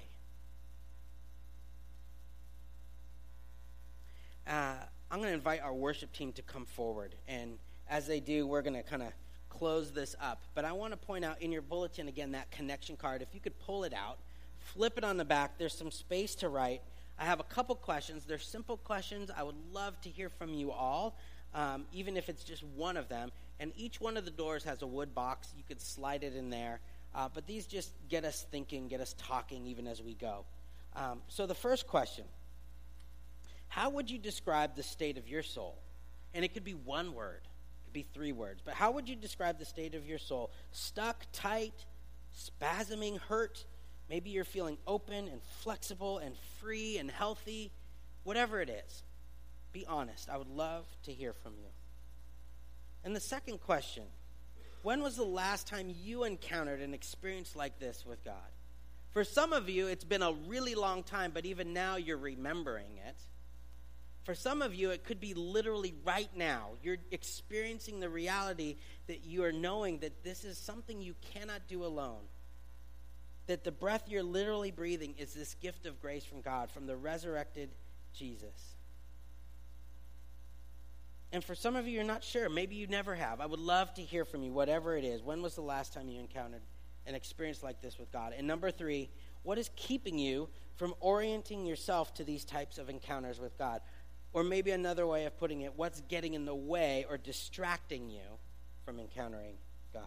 Uh, 4.47 4.75
I'm 5.13 5.19
going 5.19 5.29
to 5.29 5.35
invite 5.35 5.61
our 5.61 5.75
worship 5.75 6.11
team 6.15 6.33
to 6.33 6.43
come 6.43 6.65
forward. 6.65 7.15
And 7.29 7.59
as 7.91 8.07
they 8.07 8.19
do, 8.19 8.47
we're 8.47 8.63
going 8.63 8.77
to 8.77 8.83
kind 8.83 9.03
of 9.03 9.13
close 9.51 9.93
this 9.93 10.17
up. 10.19 10.41
But 10.55 10.65
I 10.65 10.73
want 10.73 10.95
to 10.95 10.97
point 10.97 11.23
out 11.23 11.43
in 11.43 11.53
your 11.53 11.61
bulletin 11.61 12.09
again 12.09 12.33
that 12.33 12.51
connection 12.51 12.97
card. 12.97 13.21
If 13.21 13.29
you 13.35 13.41
could 13.41 13.59
pull 13.59 13.85
it 13.85 13.93
out, 13.93 14.17
flip 14.59 14.97
it 14.97 15.05
on 15.05 15.19
the 15.19 15.25
back, 15.27 15.59
there's 15.59 15.75
some 15.75 15.91
space 15.91 16.35
to 16.37 16.49
write. 16.49 16.81
I 17.19 17.27
have 17.27 17.41
a 17.41 17.45
couple 17.45 17.75
questions. 17.75 18.25
They're 18.25 18.39
simple 18.39 18.79
questions. 18.79 19.31
I 19.37 19.43
would 19.43 19.55
love 19.75 20.01
to 20.01 20.09
hear 20.09 20.31
from 20.31 20.55
you 20.55 20.73
all, 20.73 21.19
um, 21.55 21.85
even 21.93 22.17
if 22.17 22.31
it's 22.31 22.43
just 22.43 22.65
one 22.65 22.97
of 22.97 23.11
them. 23.11 23.33
And 23.61 23.71
each 23.77 24.01
one 24.01 24.17
of 24.17 24.25
the 24.25 24.31
doors 24.31 24.65
has 24.65 24.81
a 24.81 24.87
wood 24.87 25.15
box. 25.15 25.53
You 25.55 25.63
could 25.69 25.83
slide 25.83 26.25
it 26.25 26.35
in 26.35 26.49
there. 26.49 26.81
Uh, 27.15 27.29
but 27.33 27.47
these 27.47 27.67
just 27.67 27.93
get 28.09 28.25
us 28.25 28.47
thinking, 28.51 28.89
get 28.89 29.03
us 29.03 29.15
talking 29.19 29.67
even 29.67 29.87
as 29.87 30.01
we 30.01 30.15
go. 30.15 30.47
Um, 30.97 31.21
so 31.29 31.45
the 31.47 31.55
first 31.55 31.87
question 31.87 32.25
How 33.73 33.89
would 33.89 34.11
you 34.11 34.19
describe 34.19 34.77
the 34.77 34.83
state 34.83 35.17
of 35.17 35.31
your 35.31 35.43
soul? 35.43 35.79
And 36.35 36.45
it 36.45 36.53
could 36.53 36.63
be 36.63 36.75
one 36.75 37.15
word, 37.15 37.41
it 37.41 37.85
could 37.87 37.95
be 37.95 38.03
three 38.03 38.33
words. 38.33 38.61
But 38.63 38.75
how 38.75 38.91
would 38.91 39.09
you 39.09 39.17
describe 39.17 39.59
the 39.59 39.65
state 39.65 39.95
of 39.95 40.07
your 40.07 40.19
soul? 40.19 40.51
Stuck, 40.73 41.25
tight, 41.33 41.87
spasming, 42.37 43.19
hurt? 43.19 43.65
Maybe 44.11 44.29
you're 44.29 44.45
feeling 44.45 44.77
open 44.87 45.27
and 45.27 45.41
flexible 45.61 46.19
and 46.19 46.37
free 46.61 46.99
and 46.99 47.11
healthy. 47.11 47.73
Whatever 48.25 48.61
it 48.61 48.69
is, 48.69 49.05
be 49.73 49.87
honest. 49.87 50.29
I 50.29 50.37
would 50.37 50.51
love 50.51 50.85
to 51.05 51.13
hear 51.15 51.33
from 51.33 51.55
you. 51.59 51.71
And 53.05 53.17
the 53.17 53.21
second 53.21 53.63
question 53.63 54.05
when 54.83 55.03
was 55.03 55.17
the 55.17 55.25
last 55.25 55.67
time 55.67 55.95
you 56.03 56.25
encountered 56.25 56.81
an 56.81 56.93
experience 56.93 57.57
like 57.57 57.79
this 57.79 58.05
with 58.05 58.23
God? 58.23 58.35
For 59.13 59.25
some 59.25 59.55
of 59.55 59.71
you, 59.71 59.87
it's 59.87 60.05
been 60.05 60.23
a 60.23 60.33
really 60.47 60.75
long 60.75 61.05
time, 61.05 61.31
but 61.33 61.47
even 61.47 61.73
now 61.73 61.97
you're 61.97 62.19
remembering 62.19 62.99
it. 63.07 63.17
For 64.25 64.35
some 64.35 64.63
of 64.63 64.75
you, 64.75 64.91
it 64.91 65.05
could 65.05 65.21
be 65.21 65.35
literally 65.35 65.95
right 66.05 66.31
now. 66.37 66.71
You're 66.83 66.99
experiencing 67.11 67.99
the 67.99 68.09
reality 68.09 68.77
that 69.09 69.25
you 69.25 69.43
are 69.43 69.53
knowing 69.53 69.99
that 69.99 70.23
this 70.23 70.45
is 70.45 70.59
something 70.59 71.01
you 71.01 71.15
cannot 71.35 71.67
do 71.67 71.85
alone. 71.85 72.23
That 73.49 73.65
the 73.65 73.73
breath 73.73 74.05
you're 74.07 74.23
literally 74.23 74.71
breathing 74.71 75.15
is 75.19 75.35
this 75.35 75.55
gift 75.55 75.87
of 75.87 76.01
grace 76.01 76.25
from 76.25 76.41
God, 76.41 76.71
from 76.71 76.87
the 76.87 76.97
resurrected 76.97 77.71
Jesus. 78.15 78.77
And 81.33 81.43
for 81.43 81.55
some 81.55 81.75
of 81.75 81.89
you, 81.89 81.95
you're 81.95 82.05
not 82.05 82.23
sure. 82.23 82.49
Maybe 82.49 82.77
you 82.77 82.87
never 82.87 83.15
have. 83.15 83.41
I 83.41 83.47
would 83.47 83.59
love 83.59 83.93
to 83.95 84.03
hear 84.03 84.25
from 84.25 84.45
you, 84.45 84.53
whatever 84.53 84.97
it 84.97 85.05
is. 85.05 85.23
When 85.23 85.43
was 85.43 85.55
the 85.55 85.63
last 85.63 85.93
time 85.95 86.09
you 86.09 86.21
encountered 86.21 86.63
an 87.07 87.15
experience 87.15 87.63
like 87.63 87.81
this 87.81 87.99
with 87.99 88.13
God? 88.13 88.35
And 88.37 88.47
number 88.47 88.71
three, 88.71 89.09
what 89.43 89.59
is 89.59 89.71
keeping 89.75 90.19
you 90.19 90.49
from 90.77 90.95
orienting 91.01 91.67
yourself 91.67 92.15
to 92.15 92.25
these 92.25 92.45
types 92.45 92.79
of 92.79 92.91
encounters 92.91 93.41
with 93.41 93.57
God? 93.59 93.81
Or 94.33 94.43
maybe 94.43 94.71
another 94.71 95.07
way 95.07 95.27
of 95.27 95.39
putting 95.39 95.61
it, 95.63 95.73
what's 95.77 96.01
getting 96.03 96.35
in 96.35 96.45
the 96.45 96.55
way 96.55 97.05
or 97.09 97.19
distracting 97.19 98.09
you 98.09 98.39
from 98.85 98.99
encountering 98.99 99.57
God? 99.93 100.05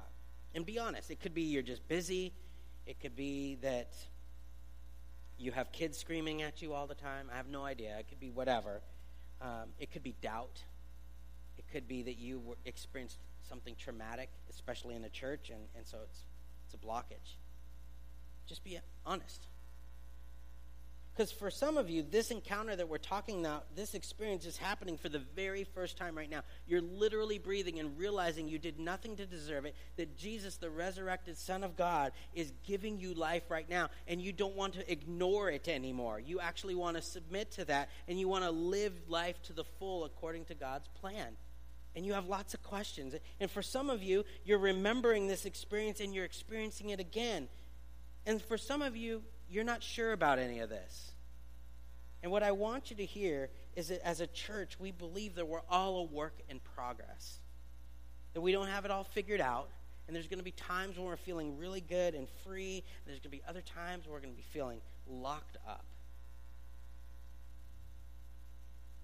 And 0.56 0.66
be 0.66 0.80
honest, 0.80 1.12
it 1.12 1.20
could 1.20 1.34
be 1.34 1.44
you're 1.44 1.62
just 1.62 1.88
busy, 1.88 2.34
it 2.88 3.00
could 3.00 3.16
be 3.16 3.58
that 3.62 3.94
you 5.38 5.52
have 5.52 5.72
kids 5.72 5.98
screaming 5.98 6.42
at 6.42 6.62
you 6.62 6.74
all 6.74 6.88
the 6.88 6.96
time. 6.96 7.30
I 7.32 7.38
have 7.38 7.48
no 7.48 7.64
idea. 7.64 7.98
It 8.00 8.08
could 8.08 8.20
be 8.20 8.30
whatever. 8.30 8.82
Um, 9.42 9.70
it 9.80 9.92
could 9.92 10.04
be 10.04 10.16
doubt. 10.22 10.64
It 11.58 11.66
could 11.72 11.88
be 11.88 12.04
that 12.04 12.18
you 12.18 12.56
experienced 12.66 13.18
something 13.48 13.76
traumatic, 13.78 14.30
especially 14.50 14.96
in 14.96 15.04
a 15.04 15.10
church, 15.10 15.50
and, 15.50 15.62
and 15.76 15.86
so 15.86 15.98
it's, 16.04 16.24
it's 16.66 16.74
a 16.74 16.78
blockage. 16.78 17.38
Just 18.48 18.64
be 18.64 18.80
honest. 19.06 19.48
Because 21.16 21.32
for 21.32 21.50
some 21.50 21.78
of 21.78 21.90
you, 21.90 22.04
this 22.04 22.30
encounter 22.30 22.76
that 22.76 22.90
we're 22.90 22.98
talking 22.98 23.40
about, 23.40 23.74
this 23.74 23.94
experience 23.94 24.46
is 24.46 24.58
happening 24.58 24.98
for 24.98 25.08
the 25.08 25.22
very 25.34 25.64
first 25.64 25.96
time 25.96 26.18
right 26.18 26.30
now. 26.30 26.42
You're 26.68 26.82
literally 26.82 27.38
breathing 27.38 27.80
and 27.80 27.98
realizing 27.98 28.50
you 28.50 28.60
did 28.60 28.80
nothing 28.80 29.16
to 29.16 29.26
deserve 29.26 29.64
it, 29.64 29.76
that 29.96 30.18
Jesus, 30.18 30.58
the 30.58 30.70
resurrected 30.70 31.38
Son 31.38 31.64
of 31.64 31.78
God, 31.78 32.12
is 32.34 32.52
giving 32.66 33.00
you 33.00 33.14
life 33.14 33.44
right 33.50 33.70
now, 33.70 33.92
and 34.10 34.22
you 34.22 34.34
don't 34.34 34.58
want 34.58 34.74
to 34.74 34.92
ignore 34.92 35.50
it 35.50 35.70
anymore. 35.70 36.20
You 36.20 36.42
actually 36.42 36.76
want 36.76 36.98
to 36.98 37.02
submit 37.02 37.52
to 37.52 37.66
that, 37.66 37.90
and 38.10 38.20
you 38.20 38.28
want 38.28 38.44
to 38.44 38.52
live 38.52 38.92
life 39.08 39.42
to 39.44 39.54
the 39.54 39.64
full 39.64 40.04
according 40.04 40.46
to 40.46 40.54
God's 40.54 40.90
plan 41.00 41.38
and 41.98 42.06
you 42.06 42.12
have 42.12 42.28
lots 42.28 42.54
of 42.54 42.62
questions. 42.62 43.16
And 43.40 43.50
for 43.50 43.62
some 43.62 43.90
of 43.90 44.04
you, 44.04 44.26
you're 44.44 44.60
remembering 44.60 45.28
this 45.28 45.46
experience 45.46 46.02
and 46.02 46.14
you're 46.14 46.26
experiencing 46.26 46.90
it 46.90 47.00
again. 47.00 47.48
And 48.26 48.42
for 48.42 48.58
some 48.58 48.82
of 48.82 48.98
you, 48.98 49.24
you're 49.50 49.64
not 49.64 49.84
sure 49.84 50.12
about 50.12 50.40
any 50.40 50.60
of 50.60 50.70
this. 50.70 51.12
And 52.24 52.32
what 52.32 52.44
I 52.44 52.52
want 52.52 52.90
you 52.90 52.98
to 52.98 53.06
hear 53.06 53.50
is 53.76 53.90
that 53.90 54.06
as 54.06 54.22
a 54.22 54.28
church, 54.28 54.80
we 54.80 54.92
believe 54.92 55.36
that 55.36 55.48
we're 55.48 55.62
all 55.70 56.00
a 56.00 56.04
work 56.04 56.40
in 56.50 56.60
progress, 56.76 57.40
that 58.34 58.42
we 58.42 58.52
don't 58.52 58.68
have 58.68 58.86
it 58.86 58.92
all 58.92 59.04
figured 59.04 59.42
out. 59.42 59.70
And 60.08 60.16
there's 60.16 60.28
going 60.28 60.40
to 60.40 60.44
be 60.46 60.52
times 60.52 60.98
when 60.98 61.08
we're 61.08 61.18
feeling 61.18 61.58
really 61.58 61.82
good 61.82 62.14
and 62.14 62.28
free, 62.44 62.76
and 62.76 63.08
there's 63.08 63.20
going 63.20 63.32
to 63.32 63.38
be 63.38 63.42
other 63.48 63.62
times 63.62 64.06
where 64.06 64.14
we're 64.14 64.22
going 64.22 64.34
to 64.34 64.38
be 64.38 64.46
feeling 64.52 64.80
locked 65.08 65.58
up. 65.68 65.86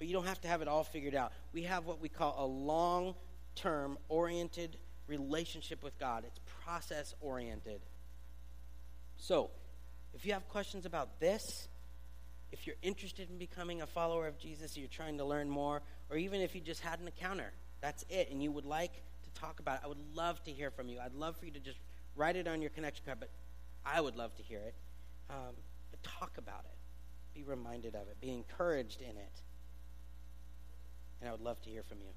but 0.01 0.07
you 0.07 0.15
don't 0.15 0.25
have 0.25 0.41
to 0.41 0.47
have 0.47 0.63
it 0.63 0.67
all 0.67 0.83
figured 0.83 1.13
out. 1.13 1.31
We 1.53 1.61
have 1.61 1.85
what 1.85 2.01
we 2.01 2.09
call 2.09 2.33
a 2.39 2.47
long 2.47 3.13
term 3.53 3.99
oriented 4.09 4.77
relationship 5.05 5.83
with 5.83 5.95
God, 5.99 6.23
it's 6.25 6.39
process 6.65 7.13
oriented. 7.21 7.81
So, 9.15 9.51
if 10.13 10.25
you 10.25 10.33
have 10.33 10.47
questions 10.49 10.85
about 10.85 11.19
this, 11.19 11.67
if 12.51 12.67
you're 12.67 12.75
interested 12.81 13.29
in 13.29 13.37
becoming 13.37 13.81
a 13.81 13.87
follower 13.87 14.27
of 14.27 14.37
Jesus, 14.37 14.77
you're 14.77 14.87
trying 14.87 15.17
to 15.17 15.25
learn 15.25 15.49
more, 15.49 15.81
or 16.09 16.17
even 16.17 16.41
if 16.41 16.53
you 16.53 16.61
just 16.61 16.81
had 16.81 16.99
an 16.99 17.07
encounter, 17.07 17.51
that's 17.81 18.03
it, 18.09 18.29
and 18.31 18.43
you 18.43 18.51
would 18.51 18.65
like 18.65 18.93
to 18.93 19.41
talk 19.41 19.59
about 19.59 19.75
it, 19.75 19.81
I 19.85 19.87
would 19.87 20.15
love 20.15 20.43
to 20.43 20.51
hear 20.51 20.69
from 20.69 20.89
you. 20.89 20.99
I'd 20.99 21.15
love 21.15 21.37
for 21.37 21.45
you 21.45 21.51
to 21.51 21.59
just 21.59 21.79
write 22.15 22.35
it 22.35 22.47
on 22.47 22.61
your 22.61 22.71
connection 22.71 23.05
card, 23.05 23.19
but 23.19 23.29
I 23.85 24.01
would 24.01 24.15
love 24.15 24.35
to 24.35 24.43
hear 24.43 24.59
it. 24.59 24.75
Um, 25.29 25.55
but 25.89 26.03
talk 26.03 26.37
about 26.37 26.65
it. 26.65 26.77
Be 27.33 27.43
reminded 27.43 27.95
of 27.95 28.07
it. 28.09 28.19
Be 28.19 28.33
encouraged 28.33 29.01
in 29.01 29.17
it 29.17 29.41
and 31.21 31.29
I 31.29 31.31
would 31.31 31.41
love 31.41 31.61
to 31.61 31.69
hear 31.69 31.83
from 31.83 31.99
you. 31.99 32.13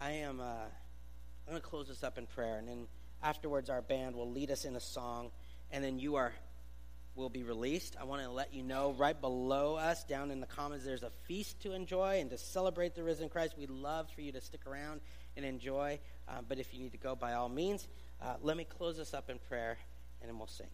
I 0.00 0.10
am. 0.10 0.40
Uh, 0.40 0.66
I'm 1.46 1.50
going 1.50 1.62
to 1.62 1.66
close 1.66 1.88
this 1.88 2.04
up 2.04 2.18
in 2.18 2.26
prayer, 2.26 2.58
and 2.58 2.68
then 2.68 2.86
afterwards, 3.22 3.70
our 3.70 3.82
band 3.82 4.16
will 4.16 4.30
lead 4.30 4.50
us 4.50 4.64
in 4.64 4.76
a 4.76 4.80
song, 4.80 5.30
and 5.72 5.82
then 5.82 5.98
you 5.98 6.16
are 6.16 6.32
will 7.14 7.28
be 7.28 7.42
released. 7.42 7.96
I 8.00 8.04
want 8.04 8.22
to 8.22 8.30
let 8.30 8.54
you 8.54 8.62
know 8.62 8.94
right 8.96 9.18
below 9.18 9.76
us, 9.76 10.04
down 10.04 10.30
in 10.30 10.40
the 10.40 10.46
comments, 10.46 10.84
there's 10.84 11.02
a 11.02 11.10
feast 11.26 11.60
to 11.62 11.72
enjoy 11.72 12.20
and 12.20 12.30
to 12.30 12.38
celebrate 12.38 12.94
the 12.94 13.02
risen 13.02 13.28
Christ. 13.28 13.54
We'd 13.58 13.70
love 13.70 14.08
for 14.14 14.22
you 14.22 14.32
to 14.32 14.40
stick 14.40 14.66
around 14.66 15.00
and 15.36 15.44
enjoy. 15.44 15.98
Uh, 16.28 16.40
but 16.48 16.58
if 16.58 16.72
you 16.72 16.80
need 16.80 16.92
to 16.92 16.98
go, 16.98 17.14
by 17.14 17.34
all 17.34 17.48
means, 17.48 17.86
uh, 18.22 18.34
let 18.40 18.56
me 18.56 18.64
close 18.64 18.96
this 18.96 19.12
up 19.12 19.28
in 19.28 19.38
prayer, 19.48 19.76
and 20.20 20.30
then 20.30 20.38
we'll 20.38 20.46
sing. 20.46 20.68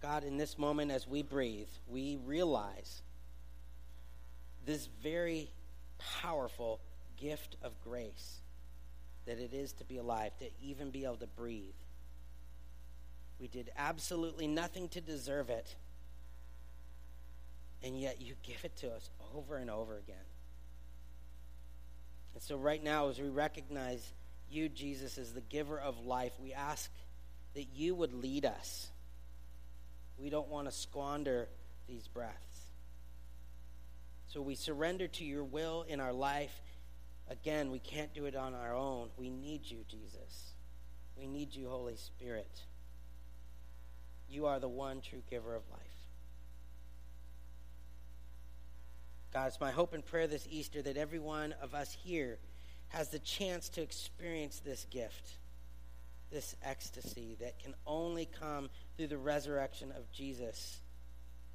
God, 0.00 0.24
in 0.24 0.36
this 0.36 0.56
moment, 0.56 0.90
as 0.90 1.06
we 1.06 1.22
breathe, 1.22 1.68
we 1.88 2.18
realize 2.24 3.02
this 4.64 4.88
very 5.02 5.50
powerful 6.22 6.80
gift 7.16 7.56
of 7.62 7.72
grace 7.82 8.40
that 9.26 9.38
it 9.38 9.52
is 9.52 9.72
to 9.74 9.84
be 9.84 9.98
alive, 9.98 10.32
to 10.38 10.46
even 10.62 10.90
be 10.90 11.04
able 11.04 11.16
to 11.16 11.26
breathe. 11.26 11.74
We 13.38 13.48
did 13.48 13.70
absolutely 13.76 14.46
nothing 14.46 14.88
to 14.90 15.00
deserve 15.00 15.50
it. 15.50 15.74
And 17.82 17.98
yet 17.98 18.20
you 18.20 18.34
give 18.42 18.64
it 18.64 18.76
to 18.78 18.92
us 18.92 19.10
over 19.34 19.56
and 19.56 19.70
over 19.70 19.96
again. 19.98 20.16
And 22.34 22.42
so, 22.42 22.56
right 22.56 22.82
now, 22.82 23.08
as 23.08 23.18
we 23.18 23.28
recognize 23.28 24.12
you, 24.50 24.68
Jesus, 24.68 25.18
as 25.18 25.32
the 25.32 25.40
giver 25.40 25.78
of 25.78 26.04
life, 26.04 26.32
we 26.40 26.52
ask 26.52 26.90
that 27.54 27.68
you 27.74 27.94
would 27.94 28.12
lead 28.12 28.44
us. 28.44 28.88
We 30.18 30.30
don't 30.30 30.48
want 30.48 30.68
to 30.68 30.72
squander 30.72 31.48
these 31.86 32.08
breaths. 32.08 32.66
So 34.28 34.42
we 34.42 34.54
surrender 34.54 35.08
to 35.08 35.24
your 35.24 35.44
will 35.44 35.84
in 35.88 36.00
our 36.00 36.12
life. 36.12 36.60
Again, 37.28 37.70
we 37.70 37.78
can't 37.78 38.12
do 38.12 38.26
it 38.26 38.36
on 38.36 38.54
our 38.54 38.74
own. 38.74 39.08
We 39.16 39.30
need 39.30 39.62
you, 39.64 39.78
Jesus. 39.88 40.52
We 41.16 41.26
need 41.26 41.54
you, 41.54 41.68
Holy 41.68 41.96
Spirit. 41.96 42.60
You 44.28 44.46
are 44.46 44.58
the 44.58 44.68
one 44.68 45.00
true 45.00 45.22
giver 45.30 45.54
of 45.54 45.62
life. 45.70 45.80
God, 49.32 49.48
it's 49.48 49.60
my 49.60 49.70
hope 49.70 49.92
and 49.92 50.04
prayer 50.04 50.26
this 50.26 50.46
Easter 50.50 50.80
that 50.82 50.96
every 50.96 51.18
one 51.18 51.54
of 51.60 51.74
us 51.74 51.96
here 52.04 52.38
has 52.88 53.10
the 53.10 53.18
chance 53.18 53.68
to 53.70 53.82
experience 53.82 54.60
this 54.64 54.86
gift, 54.90 55.38
this 56.30 56.56
ecstasy 56.62 57.36
that 57.40 57.58
can 57.58 57.74
only 57.86 58.26
come 58.26 58.70
through 58.96 59.08
the 59.08 59.18
resurrection 59.18 59.92
of 59.96 60.10
Jesus. 60.10 60.80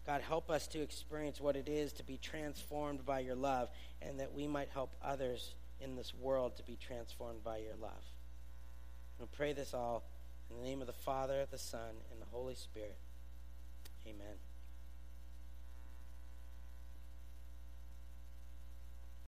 God, 0.05 0.21
help 0.21 0.49
us 0.49 0.67
to 0.67 0.81
experience 0.81 1.39
what 1.39 1.55
it 1.55 1.67
is 1.67 1.93
to 1.93 2.03
be 2.03 2.17
transformed 2.17 3.05
by 3.05 3.19
your 3.19 3.35
love, 3.35 3.69
and 4.01 4.19
that 4.19 4.33
we 4.33 4.47
might 4.47 4.69
help 4.69 4.93
others 5.01 5.55
in 5.79 5.95
this 5.95 6.13
world 6.13 6.55
to 6.57 6.63
be 6.63 6.75
transformed 6.75 7.43
by 7.43 7.57
your 7.57 7.75
love. 7.81 8.03
We 9.19 9.25
pray 9.25 9.53
this 9.53 9.73
all 9.73 10.03
in 10.49 10.57
the 10.57 10.63
name 10.63 10.81
of 10.81 10.87
the 10.87 10.93
Father, 10.93 11.45
the 11.49 11.57
Son, 11.57 11.95
Holy 12.31 12.55
Spirit. 12.55 12.97
Amen. 14.07 14.50